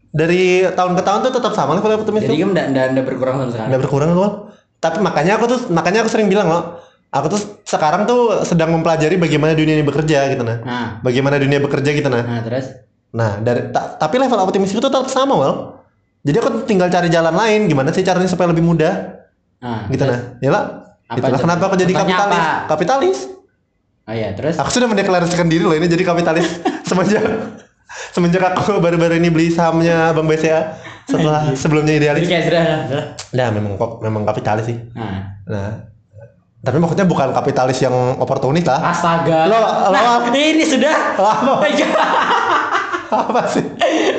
[0.07, 2.23] Dari tahun ke tahun tuh tetap sama lah kalau optimis.
[2.23, 3.67] Jadi kan enggak enggak enggak berkurang sama sekali.
[3.69, 4.31] Nggak berkurang loh.
[4.79, 6.79] Tapi makanya aku tuh makanya aku sering bilang loh,
[7.11, 10.57] aku tuh sekarang tuh sedang mempelajari bagaimana dunia ini bekerja gitu nah.
[10.63, 12.23] Nah, Bagaimana dunia bekerja gitu nah.
[12.23, 12.71] nah terus
[13.07, 15.53] Nah, dari ta- tapi level optimis itu tetap sama, Wal.
[16.23, 19.15] Jadi aku tinggal cari jalan lain gimana sih caranya supaya lebih mudah
[19.59, 20.11] nah, gitu terus?
[20.13, 20.21] nah.
[20.39, 20.63] Ya lah.
[21.07, 21.43] Apa Itulah itu?
[21.47, 22.39] kenapa aku jadi Contohnya kapitalis.
[22.39, 22.67] apa?
[22.67, 23.17] Kapitalis.
[24.07, 26.47] Oh iya, terus Aku sudah mendeklarasikan diri loh ini jadi kapitalis
[26.89, 27.23] semenjak
[28.09, 30.61] semenjak aku baru-baru ini beli sahamnya Bank BCA
[31.03, 32.27] setelah sebelumnya jadi idealis.
[32.27, 33.03] kayak sudah sudah.
[33.33, 34.77] Nah, memang kok memang kapitalis sih.
[34.91, 35.71] Nah, Nah,
[36.59, 38.91] tapi maksudnya bukan kapitalis yang oportunis lah.
[38.91, 39.47] astaga.
[39.47, 39.55] Lo-
[39.87, 41.15] lo- nah, ini sudah.
[41.15, 41.31] Apa?
[41.55, 41.87] Oh, iya.
[43.07, 43.63] Apa sih?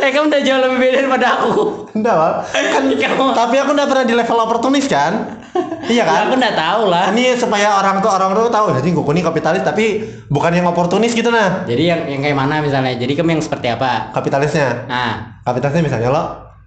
[0.01, 1.85] eh kamu udah jauh lebih beda daripada aku.
[1.93, 2.49] Enggak.
[2.49, 5.38] Kan Kamu- tapi aku udah pernah di level oportunis kan?
[5.89, 6.19] iya Ya, kan?
[6.27, 7.05] aku udah tahu lah.
[7.11, 9.85] Ini supaya orang tuh orang tuh tahu jadi gue ini kapitalis tapi
[10.27, 11.65] bukan yang oportunis gitu nah.
[11.65, 12.95] Jadi yang yang kayak mana misalnya?
[12.95, 14.13] Jadi kamu yang seperti apa?
[14.13, 14.85] Kapitalisnya.
[14.85, 16.25] Nah, Kapitalisnya misalnya lo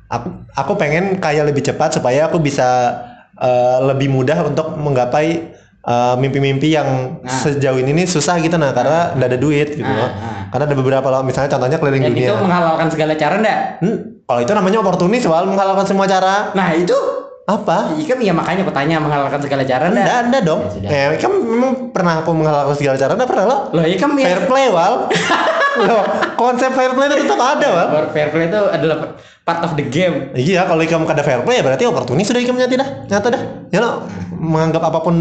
[0.07, 2.97] aku aku pengen kaya lebih cepat supaya aku bisa
[3.33, 6.89] eh, lebih mudah untuk menggapai eh, mimpi-mimpi yang
[7.21, 7.29] Nah.
[7.31, 10.09] sejauh ini nih susah gitu nah karena nggak ada duit gitu Nah, loh.
[10.11, 10.41] nah.
[10.49, 12.27] Karena ada beberapa loh, misalnya contohnya keliling Dan dunia.
[12.27, 13.59] itu menghalalkan segala cara enggak?
[13.79, 16.51] Hmm, kalau itu namanya oportunis soal menghalalkan semua cara.
[16.51, 16.91] Nah, itu
[17.49, 17.97] Apa?
[17.97, 20.05] Iya kan ya makanya aku tanya menghalalkan segala cara enggak?
[20.05, 20.61] Anda, anda dong.
[20.61, 20.89] Ya sudah.
[21.25, 23.57] Eh, memang pernah aku menghalalkan segala cara, anda pernah lo?
[23.73, 24.25] Loh, iya kan ya.
[24.29, 24.93] Fair play, Wal.
[25.87, 26.03] Loh,
[26.35, 27.87] konsep fair play itu tetap ada, Wal.
[28.13, 30.29] Fair play itu adalah part of the game.
[30.37, 33.41] Iya, kalau ikam kada fair play ya berarti oportunis sudah ikam nyata dah, nyata dah.
[33.73, 34.05] Ya lo
[34.37, 35.15] menganggap apa pun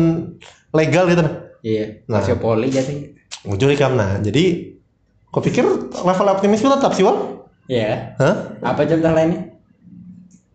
[0.77, 1.35] legal gitu nah.
[1.65, 2.21] Iya, Nah.
[2.37, 3.17] poli jatuhnya.
[3.49, 4.21] Ujur ikam nah.
[4.21, 4.77] Jadi,
[5.33, 7.49] kau pikir level optimis itu tetap sih, Wal?
[7.67, 8.19] Iya.
[8.21, 8.37] Hah?
[8.61, 9.50] Apa contoh lainnya?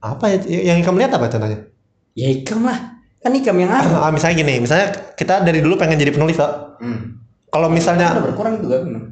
[0.07, 1.65] Apa ya- yang ikam lihat apa contohnya?
[2.13, 2.77] Ya ikam lah.
[3.19, 4.05] Kan ikam yang apa?
[4.05, 6.77] Ah, misalnya gini, misalnya kita dari dulu pengen jadi penulis, Wal.
[6.77, 7.17] Hmm.
[7.49, 9.03] Kalau Udah misalnya berkurang juga benar.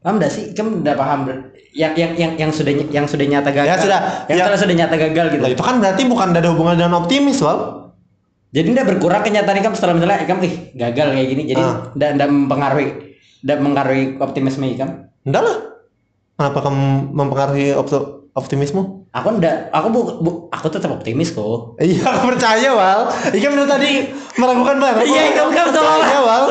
[0.00, 0.54] Paham enggak sih?
[0.54, 1.20] Ikam udah paham
[1.74, 3.66] yang yang yang yang sudah yang sudah nyata gagal.
[3.66, 4.00] Ya, sudah.
[4.30, 4.56] Yang Ya.
[4.56, 5.42] sudah nyata gagal gitu.
[5.42, 7.90] Lah, itu kan berarti bukan ada hubungan dengan optimis, Wal.
[8.54, 11.42] Jadi udah berkurang kenyataan ikam setelah misalnya ikam ih gagal kayak gini.
[11.50, 11.90] Jadi Ah.
[11.92, 12.88] enggak enggak mempengaruhi
[13.42, 14.90] enggak mempengaruhi optimisme ikam.
[15.26, 15.56] Enggak lah.
[16.38, 19.08] Kenapa kamu mempengaruhi opto- optimismu?
[19.10, 21.80] Aku enggak, aku bu, bu- aku tetap optimis kok.
[21.80, 23.00] Iya, aku percaya, Wal.
[23.32, 25.08] Iya benar tadi meragukan banget.
[25.08, 26.42] Iya, ikam kan percaya, Wal.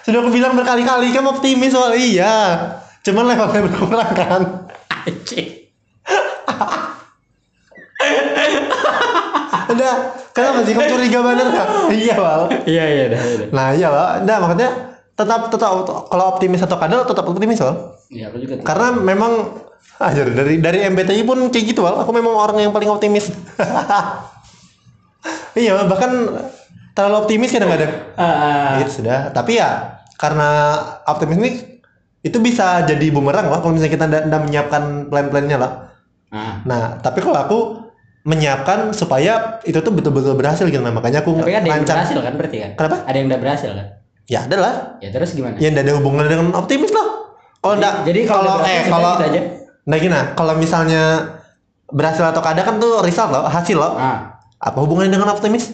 [0.00, 1.92] Sudah aku bilang berkali-kali, kamu optimis, Wal.
[1.92, 2.34] Iya.
[3.04, 4.42] Cuman levelnya berkurang kan.
[5.04, 5.48] Anjing.
[9.70, 9.94] Udah,
[10.32, 11.68] kenapa sih kamu curiga banget nggak?
[11.92, 12.42] Iya, Wal.
[12.64, 13.20] Iya iya dah.
[13.20, 13.48] dah.
[13.52, 14.06] Nah, iya, Wal.
[14.24, 14.70] Nah, maksudnya
[15.12, 15.70] tetap tetap
[16.08, 17.76] kalau optimis atau kadal tetap optimis, Wal.
[18.08, 18.64] Iya aku juga.
[18.64, 19.32] Karena memang
[20.08, 22.00] aja dari dari MBTI pun kayak gitu, Wal.
[22.02, 23.28] Aku memang orang yang paling optimis.
[25.60, 26.40] iya, bahkan
[26.96, 27.92] terlalu optimis kadang-kadang.
[28.16, 28.68] Ah, ah.
[28.80, 29.28] Gitu sudah.
[29.32, 30.76] Tapi ya karena
[31.08, 31.50] optimis ini
[32.20, 35.72] itu bisa jadi bumerang lah kalau misalnya kita tidak menyiapkan plan-plannya lah.
[36.30, 36.60] Ah.
[36.64, 37.58] Nah, tapi kalau aku
[38.28, 40.84] menyiapkan supaya itu tuh betul-betul berhasil gitu.
[40.84, 42.70] Nah, makanya aku Tapi ada yang berhasil kan berarti kan?
[42.76, 42.96] Kenapa?
[43.08, 43.86] Ada yang udah berhasil kan?
[44.30, 44.74] Ya ada lah.
[45.00, 45.56] Ya terus gimana?
[45.58, 47.08] Ya tidak ada hubungan dengan optimis lah.
[47.60, 49.40] Kalau Jadi- enggak, jadi kalau eh kalau aja.
[49.82, 51.36] Nah gini, nah, kalau misalnya
[51.86, 53.94] berhasil atau kada kan tuh result loh, hasil loh.
[53.94, 54.38] Ah.
[54.56, 55.72] Apa hubungannya dengan optimis?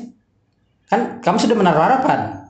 [0.86, 2.46] Kan kamu sudah menaruh harapan.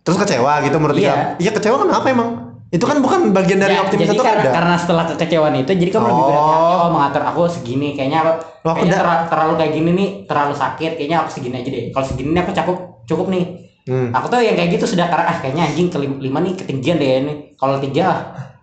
[0.00, 1.34] Terus kecewa gitu menurut Iya.
[1.36, 2.30] Iya kecewa kenapa emang?
[2.70, 4.50] Itu kan bukan bagian dari Ya, optimis jadi itu karena, ada.
[4.54, 6.28] karena setelah kekecewaan itu jadi kamu lebih Oh.
[6.30, 8.30] berhati-hati oh mengatur aku segini kayaknya aku
[8.62, 12.30] kayaknya udah- terlalu, kayak gini nih terlalu sakit kayaknya aku segini aja deh kalau segini
[12.32, 13.44] aku cukup cukup nih
[13.90, 14.14] Hmm.
[14.14, 16.96] aku tuh yang kayak gitu sudah karena ah kayaknya anjing ke lim- lima nih ketinggian
[16.96, 18.18] deh ini kalau tiga ah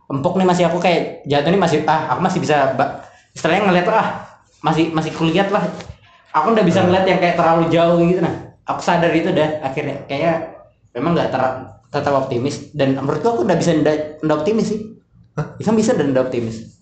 [0.07, 2.75] empuk nih masih aku kayak jatuh nih masih ah aku masih bisa
[3.35, 4.07] istilahnya ngeliat ah
[4.63, 5.63] masih masih kulihat lah.
[6.33, 8.55] Aku udah bisa ngeliat yang kayak terlalu jauh gitu nah.
[8.67, 10.03] Aku sadar itu dah akhirnya.
[10.05, 10.33] Kayaknya
[10.91, 11.59] memang nggak ter-
[11.93, 12.75] tetap optimis.
[12.75, 14.79] Dan menurutku aku udah bisa ndak optimis sih.
[15.37, 15.53] Hah?
[15.55, 16.81] bisa bisa dan ndak optimis.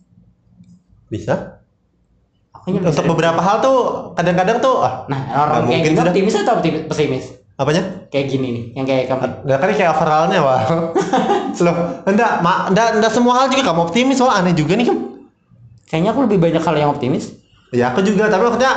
[1.11, 1.61] Bisa.
[2.65, 3.77] Untuk beberapa hal tuh
[4.17, 6.09] kadang-kadang tuh ah nah orang kayak mungkin sudah.
[6.09, 8.07] optimis atau optimis pesimis apanya?
[8.11, 10.61] kayak gini nih yang kayak kamu Enggak kan kayak overallnya wah.
[11.65, 14.97] Loh, enggak, ma, enggak, enggak semua hal juga kamu optimis soal aneh juga nih kan.
[15.87, 17.31] kayaknya aku lebih banyak hal yang optimis
[17.73, 18.71] Ya aku juga, tapi maksudnya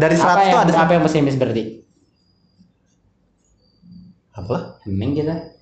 [0.00, 1.84] dari 100 apa tuh yang ada apa yang pesimis berarti
[4.32, 4.80] apa?
[4.86, 5.58] Emang kita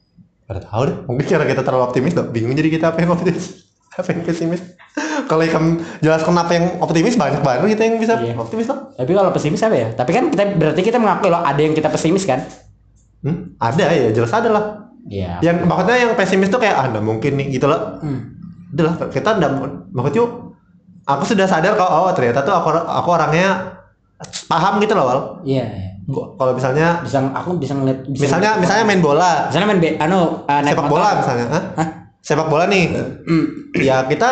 [0.47, 0.97] Gak tahu deh.
[1.11, 2.31] Mungkin karena kita terlalu optimis dong.
[2.31, 3.66] Bingung jadi kita apa yang optimis,
[3.97, 4.61] apa yang pesimis.
[5.27, 8.37] Kalau kamu jelaskan apa yang optimis banyak banget kita yang bisa Iya.
[8.37, 8.79] optimis lah.
[8.93, 11.89] tapi kalau pesimis apa ya tapi kan kita berarti kita mengakui loh ada yang kita
[11.89, 12.45] pesimis kan
[13.19, 13.57] Hmm?
[13.57, 14.65] Ada ya, jelas ada lah.
[15.05, 17.97] iya Yang maksudnya yang pesimis tuh kayak ah nggak mungkin nih gitu loh.
[17.99, 18.37] Hmm.
[18.71, 19.51] Udah lah, kita enggak
[19.91, 20.23] maksudnya
[21.05, 23.81] aku sudah sadar kalau oh ternyata tuh aku aku orangnya
[24.47, 25.21] paham gitu loh Wal.
[25.43, 25.65] iya.
[26.05, 29.81] Gua- Kalau misalnya bisa aku bisa ngeliat bisa misalnya ngeliat- misalnya main bola, misalnya main
[29.81, 31.63] be, anu uh, sepak bola misalnya, Hah?
[31.75, 31.89] Hah?
[32.27, 32.91] Sepak bola nih,
[33.23, 33.47] Hmm.
[33.73, 34.31] ya kita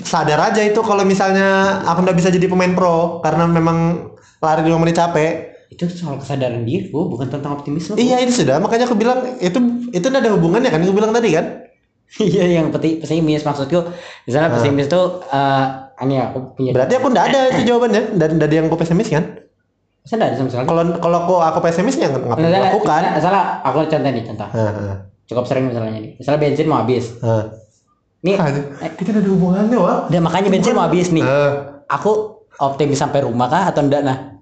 [0.00, 1.44] sadar aja itu kalau misalnya
[1.84, 4.08] aku nggak bisa jadi pemain pro karena memang
[4.40, 5.52] lari dua menit capek.
[5.66, 7.98] itu soal kesadaran diri Bu, bukan tentang optimisme Bu.
[7.98, 9.58] Iya itu sudah, makanya aku bilang itu
[9.90, 10.78] itu nggak ada hubungannya kan?
[10.80, 11.66] Aku bilang tadi kan?
[12.14, 13.90] iya yang peti pesimis maksudku
[14.22, 14.54] misalnya Ah.
[14.54, 15.64] pesimis tuh eh
[16.00, 19.24] ini aku punya Berarti aku nggak ada itu jawabannya dari dari yang aku pesimis kan?
[20.00, 23.02] saya enggak ada sama sekali Kalau kalau aku aku pesimis ya ngapain misalnya, aku lakukan?
[23.18, 25.92] misalnya aku contoh nih contoh Nah, nah, cukup sering misalnya.
[25.94, 27.04] Nih misalnya bensin mau habis.
[27.18, 27.44] Nah.
[28.20, 28.48] nih Ah,
[28.90, 30.08] kita ada hubungannya wah.
[30.08, 31.20] dan makanya bensin mau habis nih.
[31.20, 34.32] Nah, aku optimis sampai rumah kah atau enggak nah?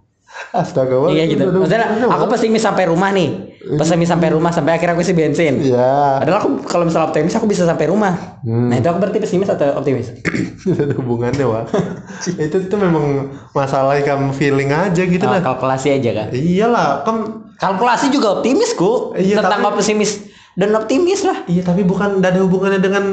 [0.50, 1.08] Astaga wah.
[1.08, 1.44] iya gitu.
[1.44, 3.52] Hubungannya, aku pesimis sampai rumah nih.
[3.74, 5.54] Pesimis sampai rumah sampai akhirnya aku isi bensin.
[5.60, 6.18] Iya.
[6.18, 8.38] padahal aku kalau misalnya optimis aku bisa sampai rumah.
[8.40, 8.70] Hmm.
[8.70, 10.14] nah itu aku berarti pesimis atau optimis?
[10.62, 11.66] Tidak ada hubungannya wah.
[12.38, 15.42] itu itu memang masalah kamu feeling aja gitu Oh, lah.
[15.42, 17.16] kalkulasi aja kan Iyalah, kan
[17.56, 22.36] kalkulasi juga optimis ku Iya, tentang tapi- pesimis dan optimis lah iya tapi bukan tidak
[22.36, 23.04] ada hubungannya dengan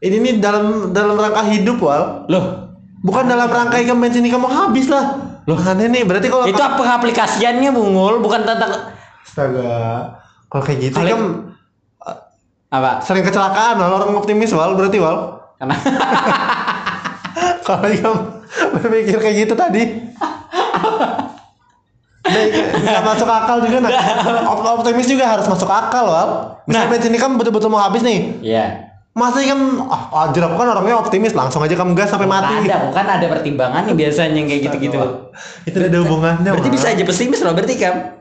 [0.00, 2.28] ini nih dalam dalam rangka hidup wal.
[2.28, 2.66] loh
[3.06, 5.14] Bukan dalam rangka ikan bensin ini kamu habis lah.
[5.46, 6.02] Loh, aneh nih.
[6.02, 8.90] Berarti kalau Itu apa aplikasiannya Bungul, bukan tentang
[9.22, 10.10] astaga.
[10.50, 11.22] Kalau kayak gitu Kali- kan
[12.66, 12.98] apa?
[13.06, 13.94] sering kecelakaan Wal.
[13.94, 15.38] orang optimis wal berarti wal.
[15.54, 15.76] Karena
[17.66, 18.18] Kalau kamu
[18.74, 19.82] berpikir kayak gitu tadi.
[22.76, 23.90] Nggak masuk akal juga nah.
[24.46, 26.28] Op- Optimis juga harus masuk akal wal.
[26.64, 26.92] Misalnya Nah.
[26.92, 28.42] bensin ini kan betul-betul mau habis nih.
[28.42, 28.66] Iya.
[29.12, 29.56] Masa kan
[29.88, 32.52] ah, anjir aku kan orangnya optimis langsung aja kamu gas sampai mati.
[32.62, 35.00] Ada, bukan ada pertimbangannya biasanya yang kayak gitu-gitu.
[35.64, 36.50] Itu ada hubungannya.
[36.52, 38.20] Berarti bisa aja pesimis loh berarti kan?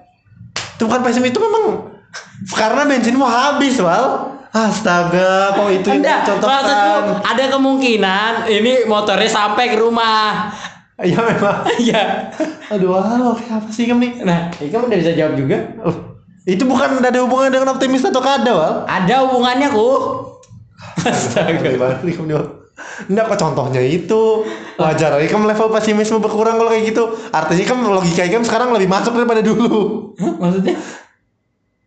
[0.77, 1.91] Itu bukan pesimis itu memang
[2.59, 4.31] karena bensin mau habis wal.
[4.55, 7.27] Astaga, kok itu yang maksudku dicontohkan?
[7.27, 10.47] ada kemungkinan ini motornya sampai ke rumah.
[10.95, 11.57] Iya memang.
[11.83, 12.31] Iya.
[12.71, 14.11] Aduh, halo, apa sih kamu nih?
[14.23, 15.57] Nah, ini kamu udah bisa jawab juga.
[15.83, 15.95] Oh,
[16.47, 18.73] itu bukan ada hubungan dengan optimis atau kada, Wal?
[18.87, 19.89] Ada hubungannya ku.
[21.03, 21.67] Astaga.
[21.99, 22.39] Kamu?
[23.07, 24.43] Enggak kok contohnya itu
[24.75, 28.91] wajar aja kamu level pesimisme berkurang kalau kayak gitu artinya kan logika ikam sekarang lebih
[28.91, 30.75] masuk daripada dulu Hah, Maksudnya?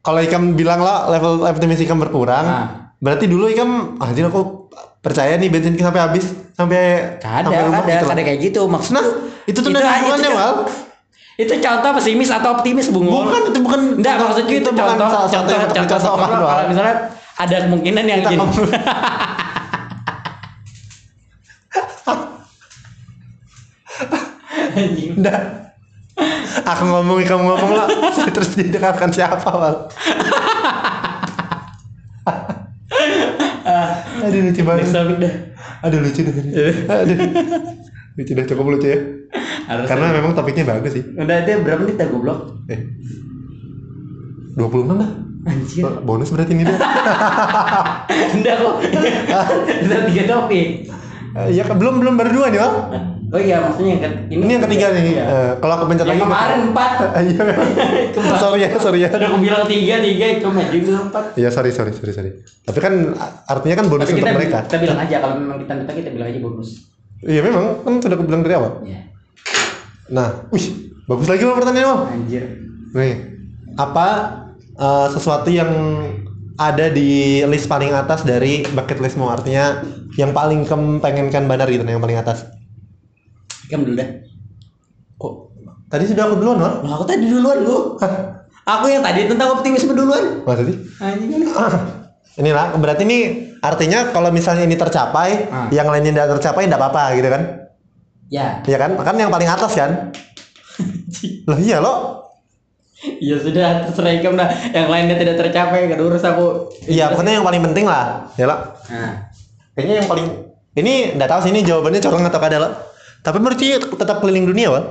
[0.01, 2.67] kalau ikam bilang lah level optimis ikam berkurang Nah.
[3.05, 4.68] berarti dulu ikam anjir aku
[4.99, 6.25] percaya nih bensin sampai habis
[6.59, 6.83] sampai
[7.23, 8.93] Kada, sampai rumah kada, gitu kada kayak gitu maksud.
[8.99, 9.05] nah
[9.47, 10.55] itu tuh ada hubungannya itu, Wal
[11.39, 15.31] itu contoh pesimis atau optimis Bung bukan itu bukan Enggak, maksudnya itu, bukan contoh, salah
[15.31, 16.51] contoh, yang contoh, dicontohkan, contoh, Wal.
[16.51, 16.95] kalau misalnya
[17.39, 18.43] ada kemungkinan yang gini.
[25.15, 25.41] Enggak.
[26.75, 27.89] Aku ngomong, kamu ngomong lah.
[28.35, 29.87] Terus didengarkan siapa, Wal?
[34.29, 34.87] Aduh lucu Next banget.
[34.93, 35.35] topic dah.
[35.83, 36.35] Aduh lucu deh.
[36.87, 37.17] Aduh.
[38.15, 38.99] Lucu dah, cukup lucu ya.
[39.65, 41.05] Harus Karena memang topiknya bagus sih.
[41.05, 42.39] udah itu berapa menit dah goblok?
[42.67, 42.81] Eh.
[44.55, 44.61] 26
[44.97, 45.11] dah.
[45.47, 45.85] Anjir.
[46.03, 46.77] Bonus berarti ini dah.
[48.37, 48.75] Enggak kok.
[49.87, 50.69] Udah tiga topik.
[51.49, 52.73] Iya, kan belum belum berdua nih, Wal.
[53.29, 54.41] Oh iya, maksudnya yang ke- ini.
[54.41, 55.05] Ini yang ketiga nih.
[55.13, 55.25] Iya.
[55.29, 56.91] Eh, kalau aku pencet Yang lagi kemarin empat.
[57.29, 57.43] Iya
[58.43, 59.09] sorry ya, sorry ya.
[59.11, 61.25] Udah aku bilang tiga, tiga itu maju bilang empat.
[61.37, 62.31] Iya, sorry, sorry, sorry, sorry.
[62.65, 62.93] Tapi kan
[63.45, 64.59] artinya kan bonus Tapi untuk kita, mereka.
[64.65, 66.69] kita bilang aja kalau memang kita minta kita bilang aja bonus.
[67.19, 68.73] Iya memang, kan sudah aku bilang dari awal.
[68.81, 69.01] Iya.
[70.09, 70.67] Nah, wih,
[71.05, 72.01] bagus lagi loh pertanyaannya, Wal.
[72.09, 72.45] Anjir.
[72.91, 73.15] Nih,
[73.77, 74.07] apa
[74.73, 75.69] eh, sesuatu yang
[76.57, 79.29] ada di list paling atas dari bucket listmu?
[79.29, 79.85] Artinya
[80.17, 82.57] yang paling kem pengenkan bandar gitu, yang paling atas.
[83.69, 84.09] Kamu dulu dah.
[85.17, 85.33] Kok
[85.89, 86.57] tadi sudah aku duluan?
[86.59, 87.97] Loh, aku tadi duluan lu.
[88.65, 90.45] Aku yang tadi tentang optimisme duluan.
[90.45, 90.77] Maksudnya?
[91.01, 91.47] Anjing ini.
[92.39, 93.19] Ini lah, berarti ini
[93.59, 95.67] artinya kalau misalnya ini tercapai, Ah.
[95.75, 97.43] yang lainnya tidak tercapai tidak apa-apa gitu kan?
[98.31, 98.63] Ya.
[98.63, 98.91] Iya kan?
[98.95, 100.13] Kan yang paling atas kan?
[101.51, 102.23] Lah iya lo.
[103.19, 104.51] Ya sudah terserah Ikam dah.
[104.71, 106.71] Yang lainnya tidak tercapai kan urus aku.
[106.87, 108.27] Iya, pokoknya yang paling penting lah.
[108.35, 108.75] Ya lah.
[108.91, 109.31] Nah.
[109.75, 110.27] Kayaknya yang paling
[110.75, 112.71] ini enggak tahu sih ini jawabannya corong atau kada lo.
[113.19, 114.85] Tapi menurut Ci, tetap keliling dunia, Wal.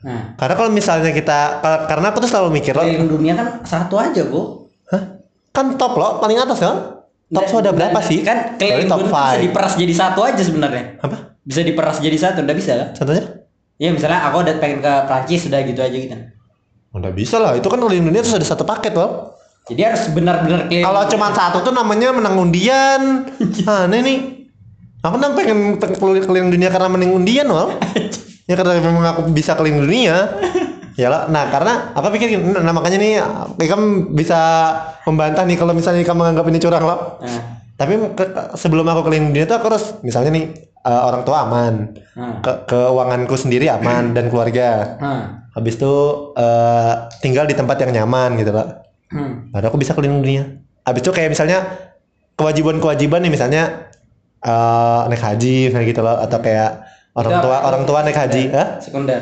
[0.00, 0.32] Nah.
[0.34, 4.00] Karena kalau misalnya kita ka- karena aku tuh selalu mikir lo, Keliling dunia kan satu
[4.00, 4.64] aja, Bu.
[4.88, 5.20] Hah?
[5.50, 6.76] Kan top lo, paling atas kan?
[7.28, 8.18] Top Nggak- ada berapa nggak- sih?
[8.24, 9.44] Kan keliling top dunia bisa 5.
[9.44, 10.84] diperas jadi satu aja sebenarnya.
[10.98, 11.16] Apa?
[11.40, 12.88] Bisa diperas jadi satu, udah bisa kan?
[12.92, 13.24] Contohnya?
[13.76, 16.16] Ya misalnya aku udah pengen ke Prancis udah gitu aja gitu.
[16.90, 19.36] Udah bisa lah, itu kan keliling dunia terus ada satu paket loh.
[19.68, 20.82] Jadi harus benar-benar keliling.
[20.82, 23.28] Kalau cuma satu tuh namanya menang undian.
[23.68, 24.18] Aneh nih.
[25.00, 27.72] Aku kan pengen pe- keliling dunia karena menang undian loh.
[28.50, 30.36] ya karena memang aku bisa keliling dunia.
[30.98, 31.32] Ya lah.
[31.32, 33.12] Nah karena apa pikir nah makanya nih
[33.56, 34.40] kamu bisa
[35.08, 37.00] membantah nih kalau misalnya kamu menganggap ini curang loh.
[37.24, 37.42] Nah.
[37.80, 40.44] Tapi ke- sebelum aku keliling dunia tuh aku harus misalnya nih
[40.80, 42.44] eh, orang tua aman, Nah.
[42.44, 45.00] ke keuanganku sendiri aman dan keluarga.
[45.00, 45.24] Nah.
[45.56, 45.94] Habis itu
[46.36, 46.92] eh,
[47.24, 48.84] tinggal di tempat yang nyaman gitu loh.
[49.08, 49.48] Hmm.
[49.48, 50.44] Baru aku bisa keliling dunia.
[50.84, 51.64] Habis itu kayak misalnya
[52.36, 53.89] kewajiban-kewajiban nih misalnya
[54.40, 56.70] eh naik haji misalnya gitu loh atau kayak
[57.12, 57.66] orang Itu tua apa?
[57.68, 58.42] orang tua naik haji.
[58.48, 58.56] Sekunder.
[58.56, 58.68] Hah?
[58.80, 59.20] Sekunder.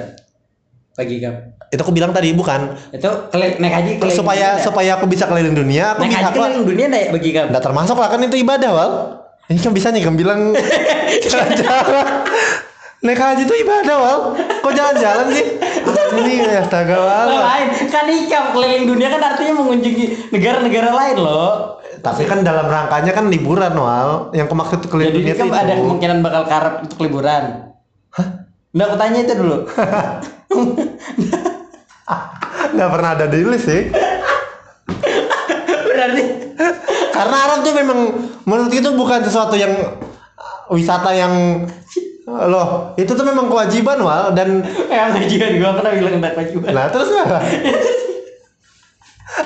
[0.94, 1.38] Bagi kamu.
[1.68, 5.52] Itu aku bilang tadi bukan Itu naik haji keliling supaya dunia, supaya aku bisa keliling
[5.52, 7.48] dunia aku naik bisa haji keliling dunia enggak bagi kamu?
[7.52, 8.92] nggak termasuk lah kan itu ibadah wal.
[9.48, 10.40] Ini kan bisa nih kan bilang
[11.24, 12.06] jalan-jalan.
[13.06, 14.18] Naik haji itu ibadah wal.
[14.58, 15.46] Kok jalan-jalan sih?
[16.18, 16.34] Ini
[16.66, 17.26] astaga wal.
[17.30, 21.78] Lain kan ikam keliling dunia kan artinya mengunjungi negara-negara lain loh.
[21.98, 24.30] Tapi kan dalam rangkanya kan liburan wal.
[24.34, 27.44] Yang kemaksud keliling Jadi dunia kan itu ada kemungkinan bakal karep untuk liburan.
[28.14, 28.28] Hah?
[28.74, 29.56] Nggak aku tanya itu dulu.
[32.68, 33.82] nggak pernah ada di list sih.
[35.88, 36.22] Berarti
[37.10, 37.98] Karena Arab tuh memang
[38.46, 39.74] menurut itu bukan sesuatu yang
[40.70, 41.66] wisata yang
[42.28, 44.60] loh itu tuh memang kewajiban wal dan
[44.92, 46.70] yang kewajiban gua pernah bilang enggak kewajiban.
[46.76, 47.40] nah terus apa?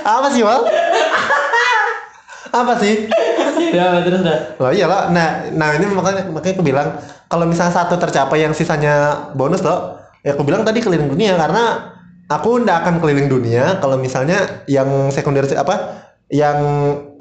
[0.18, 0.66] apa sih wal?
[2.52, 3.08] Apa sih?
[3.72, 4.38] Ya terus dah.
[4.60, 5.08] Oh iyalah.
[5.08, 6.88] Nah, nah ini makanya makanya aku bilang
[7.26, 9.96] kalau misalnya satu tercapai yang sisanya bonus loh.
[10.22, 11.90] ya aku bilang tadi keliling dunia karena
[12.30, 15.98] aku ndak akan keliling dunia kalau misalnya yang sekunder apa
[16.30, 16.58] yang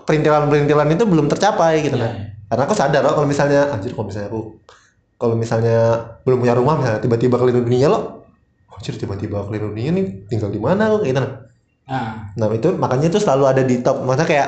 [0.06, 2.14] perintilan-perintilan itu belum tercapai gitu Iya, nah.
[2.14, 2.26] iya.
[2.46, 4.42] Karena aku sadar loh kalau misalnya anjir kalau misalnya aku
[5.18, 5.78] kalau misalnya
[6.28, 8.22] belum punya rumah misalnya tiba-tiba keliling dunia lo
[8.70, 11.50] anjir tiba-tiba keliling dunia nih tinggal di mana lo gitu nah.
[11.90, 14.06] Ah, Nah itu makanya itu selalu ada di top.
[14.06, 14.48] Maksudnya kayak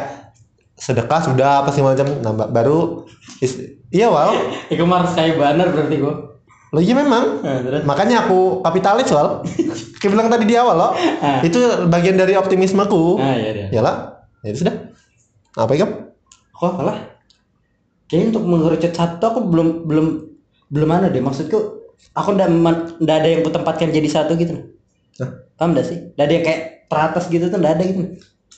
[0.73, 2.07] sedekah sudah apa sih macam.
[2.21, 3.05] Nah ba- baru
[3.39, 4.33] is- iya wal.
[4.73, 6.13] Iku mah harus kayak banner berarti gua.
[6.73, 7.45] Lo iya memang.
[7.45, 9.45] Nah, Makanya aku kapitalis wal.
[10.01, 10.91] Kayak bilang tadi di awal loh.
[11.23, 11.39] Ah.
[11.39, 13.21] Itu bagian dari optimismeku.
[13.23, 13.67] Ah, iya dia.
[13.71, 14.25] Ya lah.
[14.43, 14.91] Ya itu sudah.
[15.55, 15.87] Apa ya?
[16.51, 16.97] Kok kalah?
[18.09, 20.07] Kayaknya untuk mengerucut satu aku belum belum
[20.73, 21.83] belum mana deh maksudku
[22.17, 22.49] aku ndak
[22.99, 24.75] ndak ada yang kutempatkan jadi satu gitu.
[25.21, 25.29] Hah?
[25.55, 26.11] Paham sih?
[26.17, 28.01] Ndak ada yang kayak teratas gitu tuh ndak ada gitu.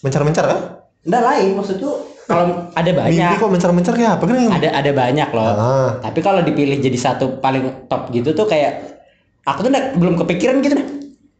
[0.01, 0.59] Mencar-mencar kan?
[1.05, 1.89] Ndak lain maksudku
[2.25, 4.49] kalau ada Mimpi banyak kok mencar-mencar kayak apa kan?
[4.51, 5.45] ada ada banyak loh.
[5.47, 5.89] Ah.
[6.01, 8.81] Tapi kalau dipilih jadi satu paling top gitu tuh kayak
[9.45, 10.87] aku tuh ndak- belum kepikiran gitu dah.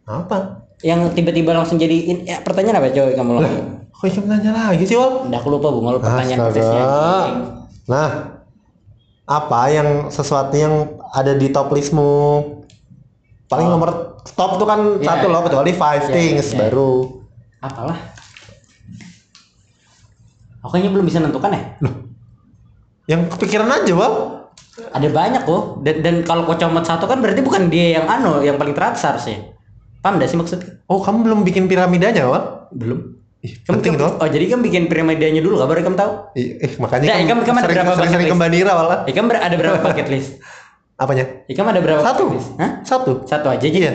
[0.06, 0.38] Apa?
[0.80, 3.66] Yang tiba-tiba langsung jadi ya, pertanyaan apa coy kamu langsung?
[3.90, 5.26] Kok ikan nanya lagi sih wal?
[5.26, 6.84] Ndak aku lupa bu, malu pertanyaan persisnya.
[7.86, 8.10] Nah,
[9.26, 10.74] apa yang sesuatu yang
[11.10, 12.46] ada di top listmu?
[13.46, 13.74] Paling Oh.
[13.74, 13.90] nomor
[14.28, 15.34] top tuh kan Iya, satu iya.
[15.34, 16.58] loh, kecuali five Iya, things iya.
[16.62, 16.92] baru.
[17.60, 17.98] Apalah?
[20.66, 21.62] Kayaknya belum bisa nentukan ya.
[23.06, 24.14] Yang kepikiran aja, Wal.
[24.92, 25.86] Ada banyak kok.
[25.86, 29.06] Dan, dan kalau kau comot satu kan berarti bukan dia yang anu, yang paling teratas
[29.06, 29.54] harusnya.
[30.02, 30.82] Paham gak sih maksudnya?
[30.86, 32.70] Oh, kamu belum bikin piramidanya, Wal?
[32.74, 33.16] Belum.
[33.46, 34.14] Ih, Kamu, penting kamu- dong.
[34.18, 36.12] Oh jadi kan bikin piramidanya dulu kabar kamu tahu?
[36.34, 38.90] Ih, eh, makanya Nah, kamu Ikam ada sering, berapa sering, sering ke Bandira, Wal.
[39.06, 40.32] Ikam ada berapa bucket list?
[41.02, 41.26] Apanya?
[41.46, 42.26] Ikam ada berapa Satu.
[42.58, 42.72] Hah?
[42.82, 43.12] Satu.
[43.30, 43.78] Satu aja jadi.
[43.78, 43.94] Iya.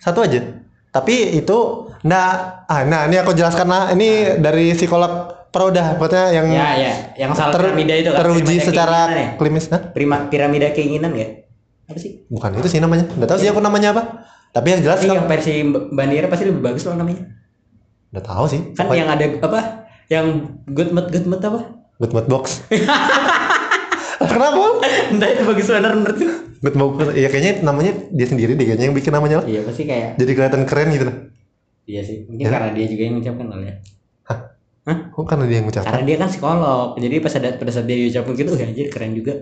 [0.00, 0.40] Satu aja.
[0.88, 1.58] Tapi itu
[2.02, 6.92] nah ah nah ini aku jelaskan nah ini dari psikolog Proda maksudnya yang Ya ya,
[7.18, 8.18] yang salah ter- piramida itu kan.
[8.18, 9.28] teruji piramida secara ya?
[9.36, 11.30] klinis nah Prima, piramida keinginan gak?
[11.84, 12.24] Apa sih?
[12.26, 14.02] bukan itu sih namanya nggak tahu sih aku namanya apa
[14.50, 15.52] tapi yang jelas kan yang versi
[15.90, 17.28] Bandira pasti lebih bagus loh namanya.
[18.10, 19.60] nggak tahu sih Kan Pokoknya yang ada apa?
[20.06, 20.26] Yang
[20.66, 21.60] good mood good mood apa?
[21.94, 22.44] good mood box
[24.22, 24.64] kenapa?
[25.10, 26.26] Entah itu bagus bener menurutku.
[26.60, 29.46] good mood box ya kayaknya namanya dia sendiri deh kayaknya yang bikin namanya lah.
[29.46, 31.16] Iya pasti kayak jadi kelihatan keren gitu nah
[31.84, 32.24] iya sih.
[32.24, 32.50] Mungkin Ya.
[32.50, 33.74] karena dia juga yang mengucapkan kali ya.
[34.84, 36.88] Oh karena dia yang ngucapkan Karena dia kan psikolog.
[36.96, 39.34] Jadi pas ada pada saat dia ucapin gitu, "Wih, anjir keren juga.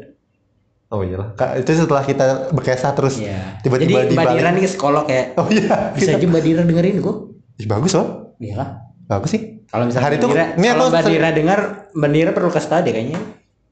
[0.91, 3.63] oh iyalah Kak, itu setelah kita berkesah terus Iya.
[3.63, 4.27] tiba-tiba Jadi Mbak.
[4.35, 5.23] Dira nih psikolog ya.
[5.39, 7.17] oh iya Bisa aja Mbak Dira dengerin kok.
[7.57, 8.69] Ih, bagus loh Iya lah.
[9.07, 11.59] bagus sih Kalau misalnya Hari Mbak itu- Dira, ini kalau Mbak Dira dengar,
[11.91, 13.21] Mbak Dira perlu kasih tahu deh kayaknya.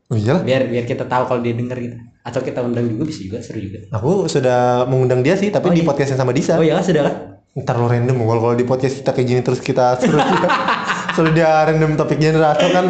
[0.08, 1.96] oh iyalah Biar biar kita tahu kalau dia denger gitu.
[2.22, 3.78] Atau kita undang juga bisa juga seru juga.
[3.90, 5.88] Aku sudah mengundang dia sih, tapi Oh, di iya.
[5.90, 6.54] podcastnya sama Disa.
[6.54, 7.14] Oh iya sudah kan?
[7.56, 10.06] Ntar lo random kalau kalau di podcast kita kayak gini terus kita dia,
[11.18, 12.86] suruh dia random topik generator kan.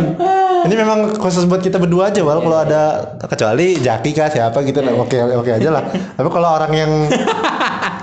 [0.69, 2.45] Ini memang khusus buat kita berdua aja, wal.
[2.45, 5.89] Kalau ada kecuali Jaki kah siapa gitu, lah oke oke aja lah.
[5.89, 6.93] Tapi kalau orang yang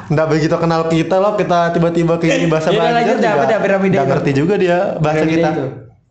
[0.10, 4.98] nggak begitu kenal kita loh, kita tiba-tiba gini bahasa lanjut, juga nggak ngerti juga dia
[4.98, 5.50] bahasa Piramida kita.
[5.54, 5.66] itu.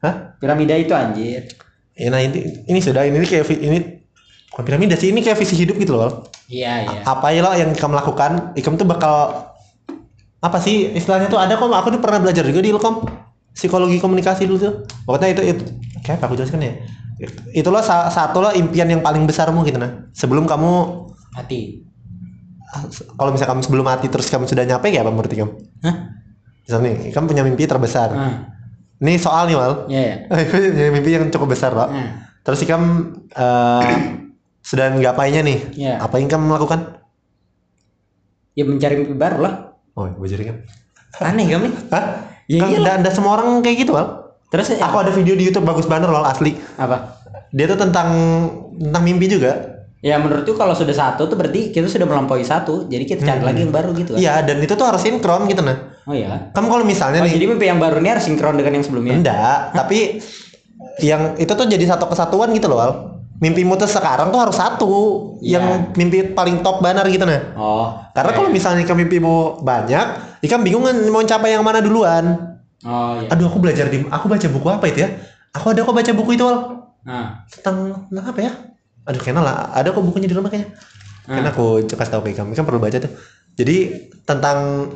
[0.05, 0.15] Hah?
[0.39, 1.43] Piramida itu anjir.
[1.99, 3.79] Ya, nah ini ini sudah ini kayak ini
[4.55, 6.31] bukan piramida sih, ini kayak visi hidup gitu loh.
[6.45, 7.01] Iya iya.
[7.09, 9.49] apa ya lo yang kamu lakukan ikam tuh bakal
[10.45, 13.24] apa sih istilahnya tuh ada kok aku tuh pernah belajar juga di Ilkom
[13.55, 15.63] psikologi komunikasi dulu tuh pokoknya itu itu
[16.03, 16.73] kayak aku jelaskan ya
[17.49, 20.71] itu lo sa- satu lo impian yang paling besarmu gitu nah sebelum kamu
[21.33, 21.83] Mati.
[23.15, 25.97] kalau misalnya kamu sebelum mati terus kamu sudah nyampe ya apa menurut kamu Hah?
[26.61, 28.35] misalnya nih kamu punya mimpi terbesar Ah.
[28.99, 30.17] ini soal nih wal Iya ya.
[30.51, 32.27] punya mimpi yang cukup besar lo Ah.
[32.43, 32.83] terus ikam
[33.31, 33.95] eh
[34.69, 35.95] sudah nggapainya nih Iya.
[36.01, 36.99] apa yang kamu lakukan
[38.55, 39.55] Ya mencari mimpi baru lah.
[39.95, 40.59] oh gue kan
[41.23, 41.71] Aneh kami.
[41.95, 42.34] Hah?
[42.47, 44.07] Ya kan nggak ada semua orang kayak gitu Wal.
[44.49, 46.55] Terus ya, Aku ada video di YouTube bagus banget loh asli.
[46.79, 47.19] apa?
[47.51, 48.09] Dia tuh tentang
[48.75, 49.75] tentang mimpi juga.
[50.05, 52.85] Ya menurutku kalau sudah satu tuh berarti kita sudah melampaui satu.
[52.87, 54.21] Jadi kita cari lagi yang baru gitu kan.
[54.21, 55.97] Iya, dan itu tuh harus sinkron gitu nah.
[56.05, 56.53] Oh iya.
[56.53, 59.17] Kamu kalau misalnya Oh, nih jadi mimpi yang baru ini harus sinkron dengan yang sebelumnya.
[59.17, 60.21] enggak, tapi
[61.01, 62.93] yang itu tuh jadi satu kesatuan gitu loh, Wal.
[63.45, 64.93] Mimpimu tuh sekarang tuh harus satu,
[65.45, 65.61] Iya.
[65.61, 67.53] yang mimpi paling top banar gitu nah.
[67.53, 67.93] Oh.
[68.17, 68.57] Karena iya, kalau iya.
[68.57, 70.07] misalnya ke mimpimu banyak,
[70.49, 72.57] ikan bingung kan mau capai yang mana duluan.
[72.89, 73.29] Oh iya.
[73.29, 75.13] Aduh, aku belajar di aku baca buku apa itu ya?
[75.53, 76.59] Aku ada kok baca buku itu, Wal.
[77.05, 77.45] Nah.
[77.53, 78.53] tentang tentang apa ya?
[79.05, 80.73] Aduh kayaknya lah, ada kok bukunya di rumah kayaknya.
[81.29, 81.37] Hmm.
[81.37, 83.13] Karena aku kasih tahu ke kamu, kan perlu baca tuh.
[83.61, 83.77] Jadi
[84.25, 84.89] tentang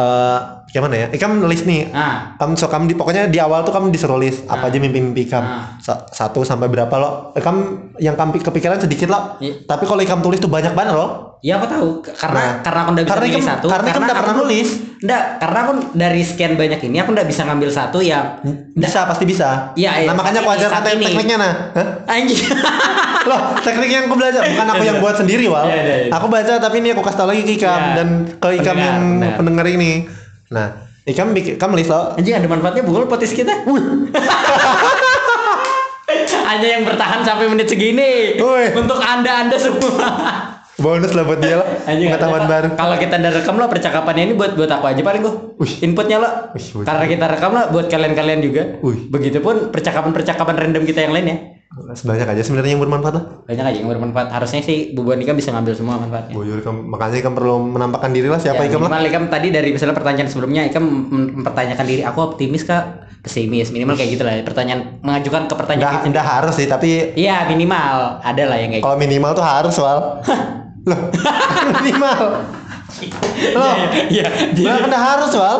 [0.00, 0.38] eh
[0.70, 1.06] gimana ya?
[1.12, 1.90] Ikam list nih.
[1.90, 2.38] Nah.
[2.38, 5.44] Kamu so kamu di pokoknya di awal tuh kamu disuruh list apa aja mimpi-mimpi kamu.
[5.46, 5.76] Ah.
[5.82, 7.36] Sa- satu sampai berapa lo?
[7.36, 9.36] Ikam yang kamu kepikiran sedikit lo.
[9.42, 9.66] Iya.
[9.68, 11.29] Tapi kalau ikam tulis tuh banyak banget lo.
[11.40, 13.66] Ya aku tahu karena Nah, karena aku udah bisa karena milih Ikam- satu.
[13.66, 14.68] karena udah aku pernah nulis.
[15.00, 18.24] Enggak, karena aku dari sekian banyak ini aku udah bisa ngambil satu yang
[18.70, 19.72] Bisa pasti bisa.
[19.72, 20.06] Iya, iya.
[20.06, 21.52] Nah makanya aku ajar kata tekniknya nah.
[21.72, 21.86] Hah?
[22.06, 22.44] anjing.
[23.30, 25.64] Loh, teknik yang aku belajar bukan aku yang buat sendiri, Wal.
[25.64, 26.10] Iya, iya, iya.
[26.12, 27.94] Aku baca tapi ini aku kasih tau lagi ke Ikam Iya.
[27.96, 29.32] dan ke Ikam Pendengar, yang benar.
[29.34, 29.90] pendengar ini.
[30.50, 30.66] Nah,
[31.02, 32.12] Ikam bikin Ikam nulis loh.
[32.14, 33.64] anjing ada manfaatnya bukan potis kita.
[36.42, 38.34] Hanya yang bertahan sampai menit segini.
[38.36, 38.74] Wih.
[38.74, 40.49] Untuk Anda-anda semua.
[40.80, 41.68] Bonus lah buat dia lah.
[41.88, 42.68] Anjing, Pengetahuan baru.
[42.74, 45.34] Kalau kita udah rekam lah percakapannya ini buat buat aku aja paling gua.
[45.56, 45.72] Wih.
[45.82, 48.62] Inputnya buat- Karena kita rekam lah buat kalian-kalian juga.
[48.80, 49.06] Wih.
[49.06, 51.38] Begitupun percakapan-percakapan random kita yang lain ya.
[51.70, 53.24] Sebanyak aja sebenarnya yang bermanfaat lah.
[53.46, 54.28] Banyak aja yang bermanfaat.
[54.28, 56.34] Harusnya sih bubuan Ikam bisa ngambil semua manfaatnya.
[56.34, 58.98] Boyo Ikam makanya Ikam perlu menampakkan diri lah siapa ya, Ikam lah.
[59.00, 62.84] Ikam tadi dari misalnya pertanyaan sebelumnya Ikam mem- mempertanyakan diri aku optimis kak
[63.20, 67.44] pesimis minimal kayak gitu lah pertanyaan mengajukan ke pertanyaan Enggak, enggak harus sih, tapi iya
[67.44, 69.98] minimal ada lah yang kayak kalau minimal tuh harus, Wal.
[70.82, 70.98] Loh,
[71.76, 72.20] minimal.
[73.52, 73.74] Loh,
[74.08, 74.24] Iya,
[74.56, 75.58] Nah, kan udah harus, Wal.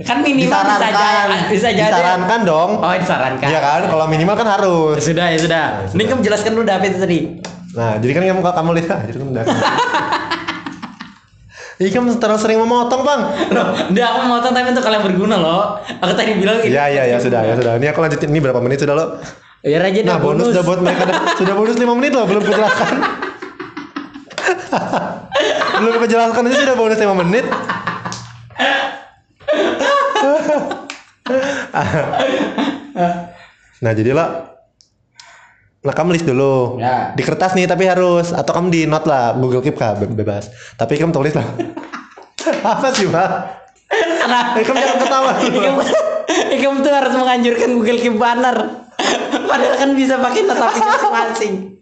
[0.00, 1.50] kan minimal Disarankan.
[1.50, 2.70] bisa jadi Disarankan dong.
[2.76, 4.94] oh disarankan Iya kan, kalau minimal kan Ya harus.
[5.00, 7.18] sudah ya sudah ini kamu jelaskan dulu David tadi
[7.70, 9.44] Nah, jadi kan kamu kamu lihat, jadi kan udah.
[11.78, 13.20] Ih, kamu terlalu sering memotong, Bang.
[13.48, 15.62] loh udah aku mau tapi untuk kalian berguna loh
[15.96, 17.74] aku tadi bilang Iya, iya, ya sudah, ya sudah.
[17.76, 19.06] Ini aku lanjutin ini berapa menit sudah lo?
[19.60, 21.34] ya aja Nah, dah bonus, sudah buat mereka dah.
[21.34, 22.94] sudah bonus 5 menit loh, belum kujelaskan.
[25.80, 27.44] belum kujelaskan aja sudah bonus 5 menit.
[33.84, 34.28] nah, jadilah
[35.78, 36.82] Nah, kamu list dulu.
[36.82, 37.14] Ya.
[37.14, 40.50] Di kertas nih tapi harus atau kamu di note lah, Google Keep kah, be- bebas.
[40.74, 41.46] Tapi kamu tulis lah.
[42.76, 43.30] Apa sih, Pak?
[43.88, 45.58] karena Kamu jangan ketawa dulu.
[45.64, 45.76] Ikam,
[46.52, 48.56] Ikam tuh harus menganjurkan Google Keep banner.
[49.48, 51.77] Padahal kan bisa pakai note aplikasi masing-masing.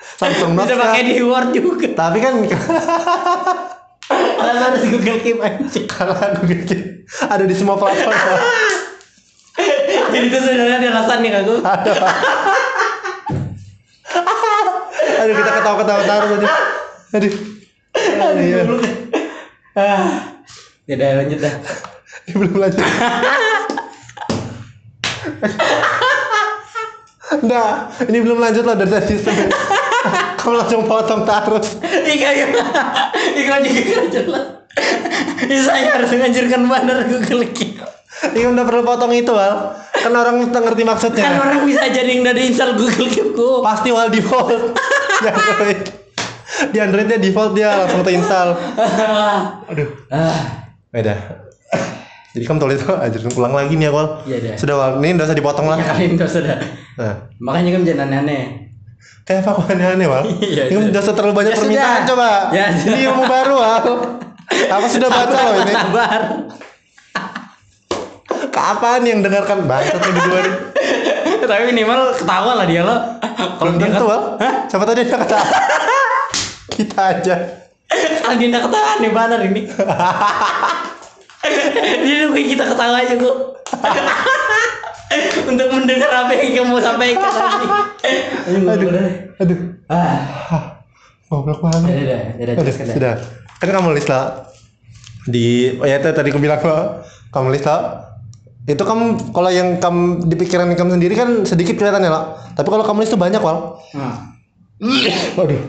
[0.00, 1.88] Samsung Note Bisa pakai di Word juga.
[1.96, 2.34] Tapi kan
[4.10, 5.86] Padahal harus Google Keep anjing.
[5.86, 8.16] kalau Google Keep ada di semua platform.
[10.10, 11.54] Jadi itu sebenarnya ada alasan nih aku.
[11.62, 11.96] Aduh.
[15.20, 16.48] Aduh kita ketawa-ketawa terus aja.
[17.14, 17.32] Aduh.
[17.94, 18.40] Aduh.
[18.40, 18.62] Iya.
[19.78, 20.08] Ah.
[20.90, 21.54] Ya udah lanjut dah.
[22.26, 22.82] Ini belum lanjut.
[27.46, 29.14] Nah, ini belum lanjut lah dari tadi
[30.40, 31.76] kamu langsung potong terus.
[31.84, 32.28] Ika
[33.36, 34.44] Ika juga kira jelas.
[35.44, 37.76] Saya harus menganjurkan banner Google Keep.
[38.20, 39.76] Ini udah perlu potong itu, Wal.
[40.00, 41.24] Kan orang ngerti Kan maksudnya.
[41.36, 43.60] orang bisa jadi yang udah install Google Keep ku.
[43.60, 44.76] Pasti Wal default.
[45.20, 45.80] Di Android.
[46.72, 48.56] Di Androidnya default dia langsung terinstall.
[49.68, 49.88] Aduh.
[50.08, 50.68] Ah.
[50.88, 51.14] Beda.
[52.30, 54.06] Jadi kamu tulis tuh aja ulang lagi nih ya, Wal.
[54.24, 54.54] Iya deh.
[54.56, 54.90] Sudah, Wal.
[55.02, 55.76] Ini udah usah dipotong lah.
[55.80, 56.58] Ya kali ini dosa dah.
[57.00, 58.69] Nah, Makanya kan jangan aneh-aneh.
[59.24, 60.24] Kayak apa kok aneh-aneh, Wal?
[60.42, 60.90] Iya, ini iya.
[60.90, 62.08] udah terlalu banyak Ya permintaan, sudah.
[62.08, 62.30] coba.
[62.50, 62.98] Ya ini sudah.
[63.10, 63.86] ilmu baru, Wal.
[64.50, 65.72] Apa sudah baca loh ini?
[65.74, 66.20] Sabar.
[68.50, 70.54] Kapan yang dengarkan bangsat nih berdua nih?
[71.40, 72.96] Tapi minimal ketawa lah dia lo.
[73.62, 74.54] Belum dia tentu, ketawa, Wal.
[74.66, 75.38] Siapa tadi dia kata?
[76.70, 77.34] Kita aja.
[78.30, 79.62] nggak ketawa nih banner ini.
[82.04, 83.36] Dia nungguin kita ketawa aja kok.
[85.42, 87.66] Untuk mendengar apa yang kamu sampaikan tadi.
[88.46, 88.88] Aduh, Aduh.
[88.88, 89.58] udah.
[89.90, 90.78] Ah.
[91.26, 91.86] Goblok banget.
[91.86, 92.94] udah, udah, udah, Udah, jelaskan dah.
[92.94, 93.14] sudah.
[93.58, 94.24] Kan kamu list lah
[95.22, 95.46] di
[95.76, 98.08] oh ya tadi aku bilang lo kamu list lah
[98.64, 102.22] itu kamu kalau yang kamu di pikiran kamu sendiri kan sedikit kelihatannya lo
[102.56, 104.32] tapi kalau kamu list tuh banyak wal Nah.
[105.36, 105.60] waduh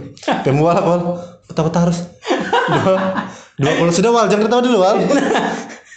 [0.47, 1.01] kamu wal wal
[1.45, 1.99] ketawa harus
[2.71, 2.95] dua
[3.59, 4.97] dua puluh sudah wal jangan ketawa dulu wal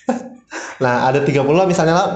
[0.82, 2.09] nah ada tiga puluh misalnya lah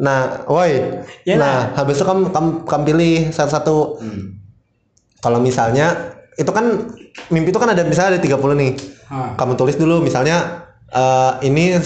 [0.00, 0.80] nah woi
[1.22, 4.40] Ya nah habis itu kamu kamu, kamu pilih salah satu Hmm.
[5.18, 6.88] kalau misalnya itu kan
[7.28, 8.72] mimpi itu kan ada misalnya ada 30 nih.
[9.06, 9.36] Ah.
[9.36, 11.76] Kamu tulis dulu misalnya eh, ini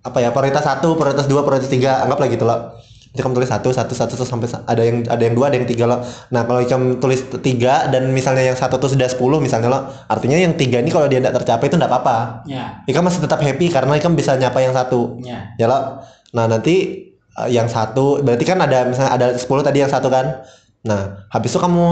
[0.00, 2.78] apa ya prioritas satu, prioritas dua, prioritas tiga, anggaplah gitu loh.
[3.10, 5.56] Jadi kamu tulis satu, satu, satu, terus sampai sa- ada yang ada yang dua, ada
[5.56, 6.04] yang tiga loh.
[6.30, 10.36] Nah kalau kamu tulis tiga dan misalnya yang satu tuh sudah 10 misalnya loh, artinya
[10.36, 12.46] yang tiga ini kalau dia tidak tercapai itu tidak apa-apa.
[12.46, 15.18] Ya, Ikan masih tetap happy karena ikan bisa nyapa yang satu.
[15.18, 15.56] ya.
[15.56, 16.04] Ya loh.
[16.30, 17.02] Nah nanti
[17.44, 20.44] eh, yang satu berarti kan ada misalnya ada 10 tadi yang satu kan.
[20.86, 21.84] Nah habis itu kamu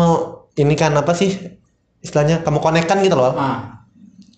[0.54, 1.34] ini kan apa sih
[2.00, 3.34] istilahnya kamu konekkan gitu loh.
[3.34, 3.84] Ah,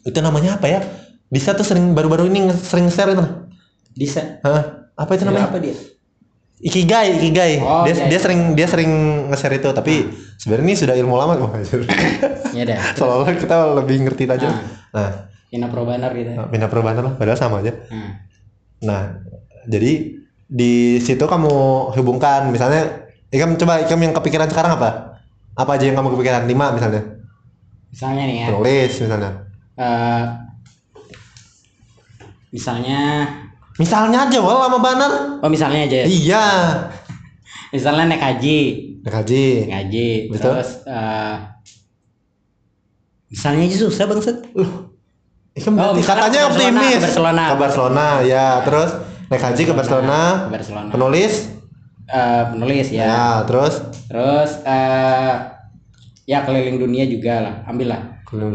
[0.06, 0.80] Itu namanya apa ya?
[1.26, 3.24] Bisa tuh sering baru-baru ini sering share itu.
[3.96, 4.38] bisa.
[4.44, 4.86] Hah?
[4.94, 5.50] Apa itu namanya?
[5.50, 5.74] Apa dia?
[6.56, 7.60] Ikigai, ikigai.
[7.60, 8.20] Oh, dia iya, dia iya.
[8.20, 8.90] sering dia sering
[9.28, 10.08] nge-share itu tapi
[10.40, 11.84] sebenarnya ini sudah ilmu lama Wah, anjir.
[12.56, 12.80] Ya dah.
[12.96, 14.48] Seolah-olah kita lebih ngerti aja.
[14.48, 14.56] Ah.
[14.96, 15.10] Nah,
[15.52, 16.32] Ina Pro banner gitu.
[16.48, 17.76] pindah perubahan lah padahal sama aja.
[17.92, 18.24] Hmm.
[18.80, 19.20] Nah,
[19.68, 20.16] jadi
[20.46, 21.54] di situ kamu
[21.92, 25.18] hubungkan misalnya Ikam coba Ikam yang kepikiran sekarang apa?
[25.52, 26.46] Apa aja yang kamu kepikiran?
[26.46, 27.02] Lima misalnya.
[27.90, 28.46] Misalnya nih ya.
[28.50, 29.30] Tulis misalnya.
[29.76, 30.24] eh,
[32.48, 33.00] misalnya
[33.76, 35.12] Misalnya aja wal lama banar.
[35.44, 36.06] oh misalnya aja ya.
[36.06, 36.46] Iya.
[37.74, 38.60] misalnya naik haji
[39.04, 39.46] Naik haji.
[39.66, 40.52] naik haji Betul.
[40.54, 41.36] terus eh,
[43.28, 44.36] misalnya aja susah banget
[45.52, 46.92] Itu berarti Oh, katanya Barcelona, optimis.
[46.92, 47.44] ke Barcelona.
[47.48, 48.46] Ke Barcelona, ya.
[48.60, 48.90] Terus
[49.26, 50.46] naik haji ke Barcelona.
[50.46, 51.34] ke Barcelona Penulis.
[52.06, 55.34] Eh, penulis ya Ya, terus terus eh
[56.24, 58.02] ya keliling dunia juga lah ambil lah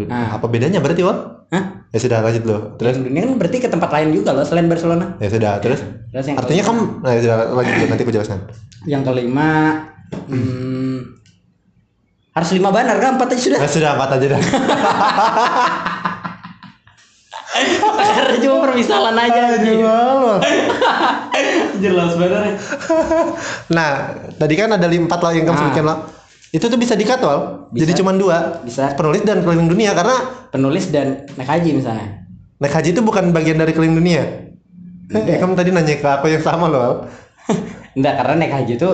[0.05, 0.36] Nah.
[0.36, 1.47] apa bedanya berarti wal?
[1.47, 1.88] Hah?
[1.88, 2.59] Ya sudah lanjut dulu.
[2.76, 5.80] Terus keliling dunia kan berarti ke tempat lain juga loh selain Barcelona ya sudah, terus
[6.11, 8.39] terus yang artinya kamu nah ya sudah lanjut nanti aku jelaskan.
[8.84, 9.49] yang kelima
[10.28, 10.97] hmm,
[12.32, 14.39] harus lima banar kan empat aja sudah Ya sudah empat aja dah.
[18.09, 19.79] karena cuma permisalan aja anjing.
[21.83, 22.57] jelas benar
[23.73, 23.91] nah,
[24.37, 25.61] tadi kan ada empat lah yang kamu Ah.
[25.65, 25.97] sebutkan lah.
[26.51, 27.71] Itu tuh bisa dikat wal.
[27.71, 27.87] Bisa.
[27.87, 28.59] Jadi cuma dua.
[28.67, 30.15] bisa Penulis dan keliling dunia karena
[30.51, 32.21] penulis dan naik haji misalnya
[32.61, 34.23] naik haji itu bukan bagian dari keliling dunia.
[35.11, 37.07] Eh, kamu tadi nanya ke aku yang sama loh.
[37.97, 38.89] Enggak karena naik haji itu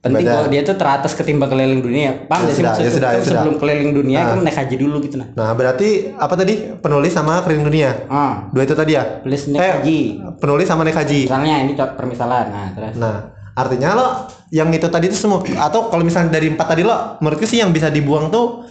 [0.00, 0.32] penting Beda.
[0.34, 3.18] kalau dia tuh teratas ketimbang keliling dunia paham Ya sih sudah, maksudnya ya sudah, ya
[3.18, 3.32] sudah.
[3.36, 4.26] sebelum keliling dunia Ah.
[4.30, 6.54] kan naik haji dulu gitu nah Nah, berarti apa tadi?
[6.74, 7.90] Penulis sama keliling dunia.
[8.08, 9.20] ah Dua itu tadi ya?
[9.20, 9.98] penulis naik Eh, haji
[10.36, 11.20] Penulis sama naik haji.
[11.26, 13.16] misalnya ini permisalan nah terus Nah,
[13.52, 14.08] artinya lo
[14.48, 17.68] yang itu tadi itu semua atau kalau misalnya dari empat tadi lo menurutku sih yang
[17.68, 18.64] bisa dibuang tuh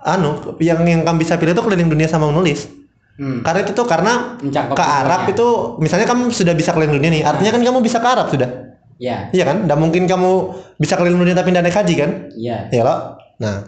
[0.00, 2.72] anu yang yang kamu bisa pilih tuh keliling dunia sama menulis.
[3.14, 3.44] hmm.
[3.44, 7.22] Karena itu tuh karena Mencakup ke Arab itu misalnya kamu sudah bisa keliling dunia nih,
[7.22, 8.69] artinya kan kamu bisa ke Arab sudah.
[9.00, 9.64] Ya Iya kan?
[9.64, 10.30] Tidak mungkin kamu
[10.76, 12.10] bisa keliling dunia tapi tidak naik haji kan?
[12.36, 13.16] iya Iya lo.
[13.40, 13.64] Nah,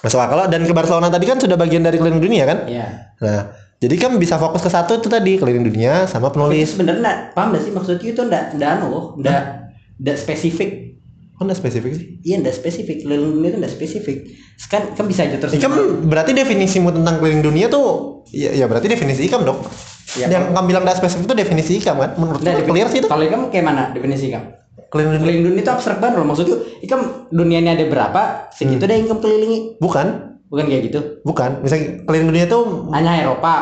[0.00, 2.68] masuk akal dan ke Barcelona tadi kan sudah bagian dari keliling dunia kan?
[2.68, 6.76] iya Nah, jadi kan bisa fokus ke satu itu tadi keliling dunia sama penulis.
[6.76, 10.92] sebenarnya nggak paham gak sih maksudnya itu ndak ndak anu loh ndak ndak spesifik
[11.36, 12.06] Oh, nggak spesifik sih.
[12.20, 14.28] iya ndak spesifik keliling dunia itu ndak spesifik
[14.68, 15.72] kan kan bisa aja terus Ikam
[16.04, 19.64] berarti definisimu tentang keliling dunia tuh ya, ya berarti definisi ikam dong.
[20.12, 22.10] Ya, yang kamu bilang nggak spesifik itu definisi ikam kan?
[22.14, 23.06] Menurut Nggak, clear sih itu.
[23.06, 24.46] kalau kamu kayak mana definisi kamu
[24.88, 28.90] Keliling dunia dunia itu abstrak banget loh maksudnya ikam dunianya ada berapa segitu Hmm.
[28.90, 30.06] deh yang kamu kelilingi bukan,
[30.46, 31.50] bukan kayak gitu bukan.
[31.60, 33.54] Misalnya keliling dunia tuh hanya Eropa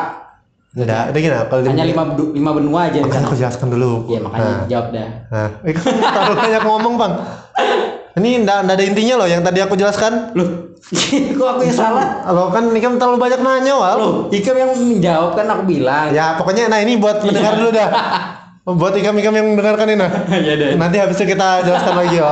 [0.71, 1.93] enggak, ada gini keliling hanya dunia.
[1.93, 3.91] lima lima benua aja sana aku jelaskan dulu.
[4.07, 5.49] iya makanya Nah, jawab dah nah.
[5.69, 7.13] Ikam terlalu banyak ngomong bang.
[8.19, 10.35] Ini enggak, enggak ada intinya loh yang tadi aku jelaskan.
[10.35, 10.49] loh
[11.37, 13.95] kok aku yang salah Lo kan Ikam terlalu banyak nanya wal.
[13.95, 17.89] loh ikam yang menjawab kan aku bilang Ya pokoknya nah ini buat mendengar dulu dah.
[18.79, 20.11] buat ikam-ikam yang mendengarkan ini nah.
[20.39, 22.31] ya deh Nanti habis itu kita jelaskan lagi yo.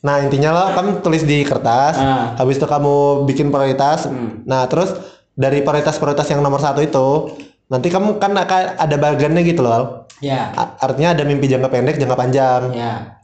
[0.00, 2.36] Nah intinya lo kamu tulis di kertas, Ah.
[2.36, 4.04] habis itu kamu bikin prioritas.
[4.04, 4.44] Hmm.
[4.44, 4.92] Nah terus
[5.32, 7.32] dari prioritas-prioritas yang nomor satu itu,
[7.66, 10.04] nanti kamu kan akan ada bagiannya gitu loh.
[10.20, 12.62] Ya Artinya ada mimpi jangka pendek, jangka panjang.
[12.70, 13.16] ya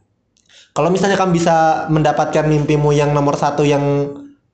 [0.71, 1.57] Kalau misalnya kamu bisa
[1.87, 3.83] mendapatkan mimpimu yang nomor satu yang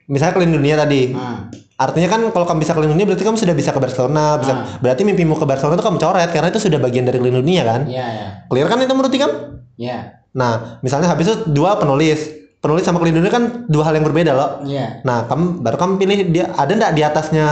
[0.06, 1.52] misalnya keliling dunia tadi, Hmm.
[1.76, 4.64] artinya kan kalau kamu bisa keliling dunia berarti kamu sudah bisa ke Barcelona, bisa Ah.
[4.78, 7.80] berarti mimpimu ke Barcelona itu kamu coret karena itu sudah bagian dari keliling dunia kan?
[7.84, 9.34] ya ya Clear kan itu menurut kamu?
[9.76, 9.98] ya
[10.32, 12.28] Nah, misalnya habis itu dua penulis.
[12.60, 14.50] Penulis sama keliling dunia kan dua hal yang berbeda loh.
[14.64, 17.46] ya Nah, kamu baru kamu pilih dia ada nggak di atasnya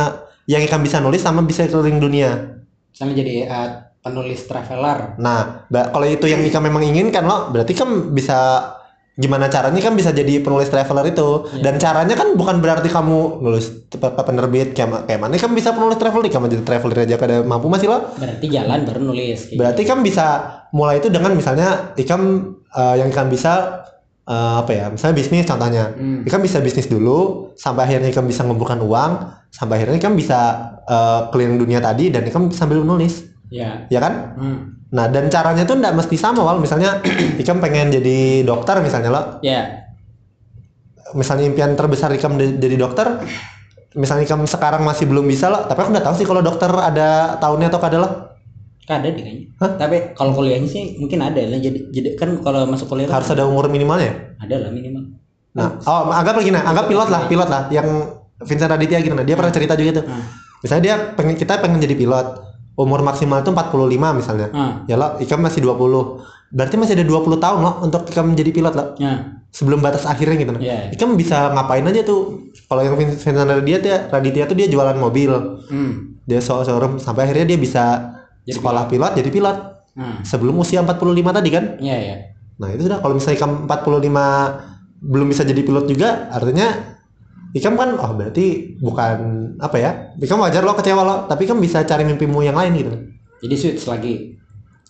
[0.45, 2.61] yang ikan bisa nulis sama bisa keliling dunia.
[2.91, 3.69] misalnya jadi eh,
[4.05, 8.71] penulis traveler Nah, kalau itu yang ikan memang inginkan loh, berarti kan bisa
[9.15, 11.49] gimana caranya kan bisa jadi penulis traveler itu.
[11.55, 11.63] Iya.
[11.63, 16.27] Dan caranya kan bukan berarti kamu nulis penerbit kayak kayak mana kan bisa penulis traveler,
[16.29, 18.13] kamu jadi traveler aja kada mampu masih loh.
[18.19, 20.27] berarti jalan baru nulis kayak Berarti kan bisa
[20.75, 23.87] mulai itu dengan misalnya ikam eh, yang ikan bisa
[24.27, 24.87] eh, apa ya?
[24.91, 25.95] Misalnya bisnis contohnya.
[25.95, 26.27] Hmm.
[26.27, 29.13] Ikan bisa bisnis dulu sampai akhirnya ikan bisa ngumpulkan uang,
[29.55, 30.41] sampai akhirnya ikan bisa
[30.91, 34.15] eh, keliling dunia tadi dan ikan sambil menulis, ya ya kan?
[34.39, 34.59] hmm.
[34.95, 36.63] Nah, dan caranya tuh nggak mesti sama, Wal.
[36.63, 37.03] Misalnya
[37.43, 39.83] ikan pengen jadi dokter misalnya lo, ya
[41.19, 43.07] misalnya impian terbesar ikan de- jadi dokter,
[43.99, 47.35] misalnya ikan sekarang masih belum bisa lo, tapi aku nggak tahu sih kalau dokter ada
[47.43, 48.11] tahunnya atau kada lo.
[48.85, 49.81] ada deh kayaknya Hah?
[49.81, 53.33] tapi kalau kuliahnya sih mungkin ada lah jadi jadi kan kalau masuk kuliah kan Harus
[53.33, 54.37] ada umur minimalnya.
[54.37, 55.09] ada lah minimal
[55.57, 57.87] Nah, oh, anggap nah, anggap pilot lah, pilot lah yang
[58.45, 59.25] Vincent Raditya gitu nah.
[59.25, 60.05] Dia pernah cerita juga tuh.
[60.05, 60.21] Ah.
[60.61, 62.27] Misalnya dia pengen kita pengen jadi pilot.
[62.75, 64.49] Umur maksimal itu 45 misalnya.
[64.51, 66.27] ah Ya lo, Ikam masih 20.
[66.51, 68.89] Berarti masih ada 20 tahun loh untuk Ikam menjadi pilot loh.
[68.99, 70.51] ya Sebelum batas akhirnya gitu.
[70.51, 70.59] nah.
[70.59, 72.51] ya Ikam bisa ngapain aja tuh.
[72.67, 75.31] Kalau yang Vincent Raditya, Raditya tuh dia jualan mobil.
[75.71, 76.23] hmm.
[76.27, 77.85] Dia showroom sampai akhirnya dia bisa
[78.45, 79.57] Jadi sekolah pilot jadi pilot.
[79.95, 80.99] ah Sebelum usia 45
[81.31, 81.65] tadi kan.
[81.79, 82.17] ya ya
[82.55, 86.94] Nah itu sudah kalau misalnya Ikam 45 belum bisa jadi pilot juga artinya
[87.55, 88.47] Ikam kan oh berarti
[88.77, 89.17] bukan
[89.57, 92.91] apa ya Ikam wajar lo kecewa lo tapi kan bisa cari mimpimu yang lain gitu
[93.41, 94.35] jadi switch lagi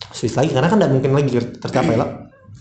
[0.09, 2.07] Swiss lagi karena kan tidak mungkin lagi tercapai lo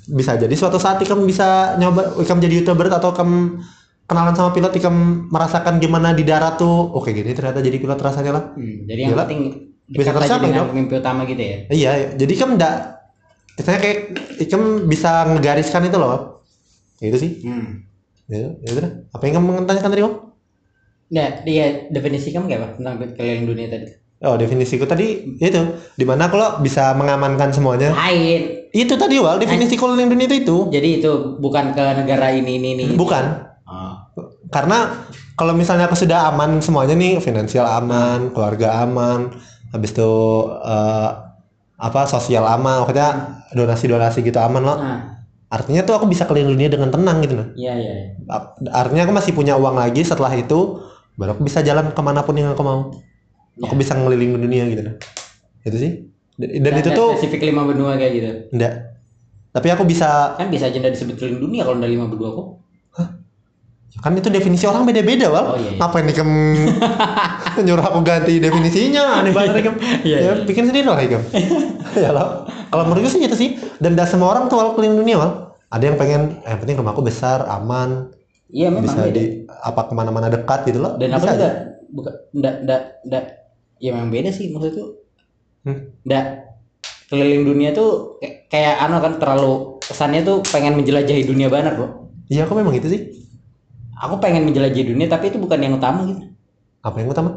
[0.07, 3.59] bisa jadi suatu saat Ikam bisa nyoba Ikam jadi youtuber atau Ikam
[4.05, 4.93] kenalan sama pilot Ikam
[5.29, 9.11] merasakan gimana di darat tuh oke gini ternyata jadi pilot rasanya lah Hmm, jadi yang
[9.11, 9.23] Gila.
[9.25, 9.41] penting
[9.87, 10.73] Bisa tercapai dengan dong.
[10.75, 11.57] mimpi utama gitu ya.
[11.71, 12.77] iya jadi Ikam enggak
[13.55, 13.99] misalnya kayak
[14.39, 16.45] Ikam bisa ngegariskan itu loh
[16.99, 17.89] itu sih Hmm.
[18.37, 20.15] Ya, ya udah apa yang kamu tanyakan tadi Om?
[21.07, 23.87] Nah, dia definisi kamu kayak apa tentang keliling dunia tadi?
[24.21, 25.61] Oh definisiku tadi itu
[25.93, 28.73] di mana kalau bisa mengamankan semuanya Lain.
[28.73, 32.69] itu tadi wal definisi keliling dunia itu itu Jadi itu bukan ke negara ini ini
[32.75, 32.85] ini.
[32.95, 33.97] bukan Oh.
[34.49, 39.33] karena kalau misalnya aku sudah aman semuanya nih finansial aman keluarga aman
[39.71, 40.13] habis itu
[40.63, 41.09] eh,
[41.75, 43.11] apa sosial aman maksudnya
[43.51, 47.35] donasi donasi gitu aman loh Nah, artinya tuh aku bisa keliling dunia dengan tenang gitu
[47.37, 47.95] loh iya iya.
[48.73, 50.81] artinya aku masih punya uang lagi setelah itu
[51.15, 52.91] baru aku bisa jalan ke mana pun yang aku mau
[53.63, 53.79] aku Ya.
[53.79, 54.95] bisa ngeliling dunia gitu loh
[55.63, 55.93] itu sih
[56.35, 58.31] dan itu Nggak tuh spesifik lima benua kayak gitu.
[58.51, 58.75] enggak
[59.55, 62.47] tapi aku bisa Kan bisa aja disebut keliling dunia kalau udah lima benua kok.
[64.03, 65.79] Kan itu definisi orang beda-beda wal Oh, iya, iya.
[65.79, 66.31] ngapain nih kem
[67.67, 69.23] nyuruh aku ganti definisinya?
[69.23, 70.45] Aneh banget nih kem Iya, ya iya.
[70.45, 71.23] bikin sendiri lah kem
[72.05, 72.27] ya lah
[72.75, 73.51] kalau menurutku sih itu sih.
[73.79, 75.33] Dan dah semua orang tuh wal keliling dunia wal
[75.71, 78.11] ada yang pengen eh, yang penting rumahku besar aman.
[78.51, 79.15] Iya memang bisa beda.
[79.15, 80.99] di apa ke mana-mana dekat gitu loh.
[80.99, 81.55] Dan apa bisa enggak
[81.95, 83.25] bukan enggak enggak enggak
[83.79, 84.89] ya memang beda sih maksud tuh.
[85.63, 85.95] Hmm.
[86.03, 86.25] Enggak
[87.09, 92.11] keliling dunia tuh kayak, kayak anu kan terlalu kesannya tuh pengen menjelajahi dunia banget, Bro.
[92.27, 93.01] iya aku memang itu sih
[94.05, 96.23] Aku pengen menjelajahi dunia tapi itu bukan yang utama gitu.
[96.85, 97.31] apa yang utama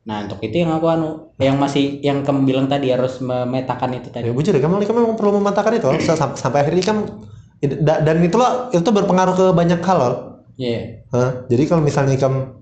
[0.00, 4.08] Nah, untuk itu yang aku anu, yang masih yang kamu bilang tadi harus memetakan itu
[4.08, 4.26] tadi.
[4.26, 5.86] ya bujur kamu kamu memang perlu mematahkan itu
[6.40, 6.96] sampai akhirnya kan
[7.60, 10.14] da- dan itulah itu berpengaruh ke banyak hal Wal.
[10.56, 11.04] Iya.
[11.12, 11.44] Hah?
[11.52, 12.56] Jadi kalau misalnya ikam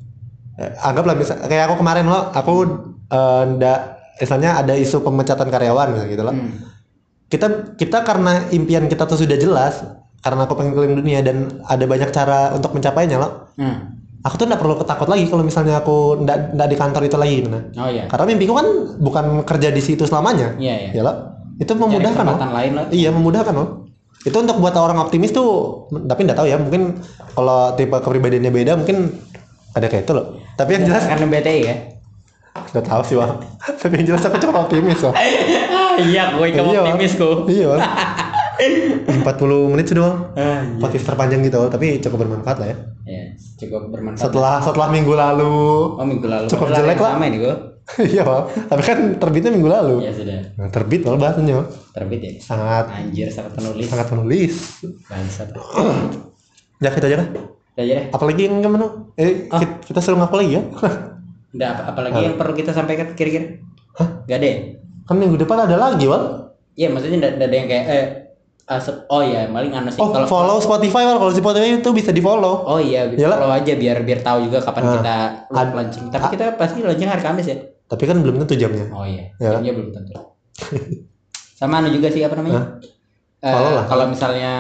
[0.59, 2.53] eh, anggaplah misal kayak aku kemarin loh, aku
[3.07, 3.79] eh, ndak
[4.19, 6.35] misalnya ada isu pemecatan karyawan gitu loh.
[6.35, 6.59] Hmm.
[7.31, 9.79] Kita kita karena impian kita tuh sudah jelas,
[10.29, 13.49] karena aku pengen keliling dunia dan ada banyak cara untuk mencapainya loh.
[13.57, 13.97] Hmm.
[14.29, 17.65] Aku tuh ndak perlu ketakut lagi kalau misalnya aku ndak di kantor itu lagi nah.
[17.81, 18.05] Oh iya.
[18.13, 18.69] Karena mimpiku kan
[19.01, 20.53] bukan kerja di situ selamanya.
[20.61, 21.01] Iya, iya.
[21.01, 21.17] Ya loh.
[21.57, 22.37] Itu memudahkan loh.
[22.37, 22.87] lain lah.
[22.93, 23.89] Iya memudahkan loh.
[24.29, 27.01] Itu untuk buat orang optimis tuh, tapi nggak tahu ya mungkin
[27.33, 29.17] kalau tipe kepribadiannya beda mungkin
[29.73, 30.37] ada kayak itu loh.
[30.61, 31.77] Tapi yang jelas Karena BTI ya.
[32.59, 33.33] nggak tahu sih wah.
[33.81, 35.15] tapi yang jelas aku cuma optimis loh.
[36.11, 37.47] iya, gue kamu Iya, optimis kok.
[37.49, 37.81] Iya Wal.
[38.59, 40.15] 40 menit sudah Wal.
[40.35, 40.79] Ah, iya.
[40.79, 42.77] Podcast terpanjang gitu tapi cukup bermanfaat lah ya.
[43.09, 43.23] Ya,
[43.57, 44.29] cukup bermanfaat.
[44.29, 45.57] Setelah setelah minggu lalu.
[45.97, 46.47] Oh minggu lalu.
[46.51, 47.13] Cukup Padahal jelek lah.
[47.17, 47.55] Sama ini gue.
[48.13, 48.43] iya Wal.
[48.69, 49.95] Tapi kan terbitnya minggu lalu.
[50.05, 50.39] Ya sudah.
[50.59, 51.67] Nah, terbit Wal bahasanya Wal.
[51.95, 52.33] Terbit ya.
[52.43, 53.87] Sangat Anjir sangat penulis.
[53.89, 54.53] sangat penulis.
[55.07, 55.49] Bangsat.
[56.79, 57.29] Ya kita aja kan.
[57.75, 58.07] Udah aja deh.
[58.15, 58.87] Apalagi yang ke mana?
[59.19, 59.59] Eh Ah.
[59.59, 60.63] kita, kita suruh ngaku lagi ya.
[61.59, 63.59] Udah apa apalagi yang perlu kita sampaikan kira-kira?
[63.99, 64.23] Hah?
[64.31, 64.59] Gak ada ya?
[65.03, 66.55] kan minggu depan ada lagi Wal.
[66.77, 68.05] Iya maksudnya nggak nggak ada yang kayak eh
[68.69, 71.03] asap oh ya paling anu sih Oh, kalau follow Spotify.
[71.03, 72.63] Kalau Spotify itu bisa di follow.
[72.63, 73.41] Oh iya, Iyalah.
[73.41, 74.93] follow aja biar biar tahu juga kapan Ah.
[74.95, 75.15] kita
[75.51, 76.05] Ad- launching.
[76.09, 77.57] Tapi kita pasti launching hari Kamis ya.
[77.89, 78.85] Tapi kan belum tentu jamnya.
[78.93, 79.57] Oh iya, Ya.
[79.57, 80.13] jamnya belum tentu.
[81.55, 82.77] Sama anu juga sih apa namanya?
[83.39, 83.85] Eh, Follow lah.
[83.89, 84.53] kalau misalnya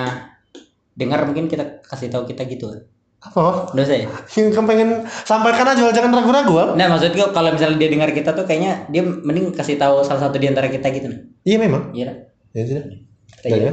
[0.94, 2.72] dengar mungkin kita kasih tahu kita gitu.
[3.18, 3.74] Apa?
[3.74, 4.06] Udah saya.
[4.32, 6.78] Yang pengen sampaikan aja jangan ragu-ragu.
[6.78, 10.38] Nah maksudnya kalau misalnya dia dengar kita tuh kayaknya dia mending kasih tahu salah satu
[10.38, 11.20] di antara kita gitu nah.
[11.42, 11.90] Iya memang.
[11.92, 12.30] Iya.
[12.54, 12.84] Ya sudah.
[13.28, 13.58] Kita iya.
[13.60, 13.72] ya.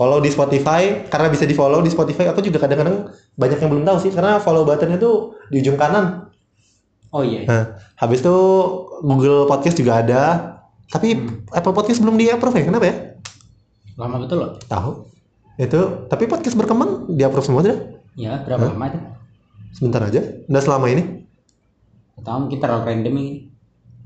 [0.00, 2.24] Follow di Spotify karena bisa di follow di Spotify.
[2.26, 3.04] Aku juga kadang-kadang
[3.36, 6.32] banyak yang belum tahu sih karena follow buttonnya tuh di ujung kanan.
[7.10, 7.44] Oh iya.
[7.44, 7.62] Nah,
[7.96, 8.32] habis itu
[9.02, 10.22] Google Podcast juga ada.
[10.88, 11.44] Tapi Hmm.
[11.52, 12.64] Apple Podcast belum di approve ya?
[12.64, 12.96] Kenapa ya?
[13.94, 14.56] Lama betul loh.
[14.64, 14.90] Tahu.
[15.60, 17.76] Itu tapi podcast berkembang di approve semua sudah.
[18.16, 18.98] Ya berapa lama itu?
[19.70, 20.24] Sebentar aja.
[20.48, 21.28] Udah selama ini.
[22.16, 23.32] Tahu mungkin terlalu random ini.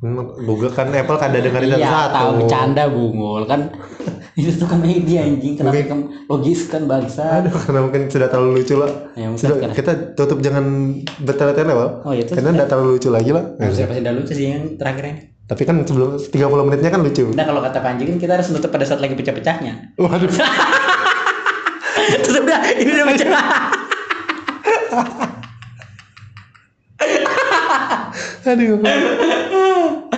[0.03, 2.11] Hmm, Google kan Apple kan ada dengerin Iya, satu-satu.
[2.11, 3.61] tahu bercanda bungul kan.
[4.41, 7.23] itu tuh komedi anjing kenapa Mungkin- kamu logis kan bangsa.
[7.39, 8.91] Aduh, karena mungkin sudah terlalu lucu lah.
[9.15, 10.65] Ya Sudah, karena- kita tutup jangan
[11.23, 11.91] bertele-tele, Wal.
[12.03, 12.27] Oh iya.
[12.27, 13.45] Karena enggak terlalu lucu lagi lah.
[13.55, 15.23] Nah, sudah pasti udah lucu sih yang terakhir ini.
[15.45, 17.29] Tapi kan sebelum 30 menitnya kan lucu.
[17.37, 19.93] Nah kalau kata Panji kan kita harus nutup pada saat lagi pecah-pecahnya.
[20.01, 20.33] Waduh.
[22.25, 23.45] Terus udah ini udah pecah.
[28.45, 28.77] Aduh.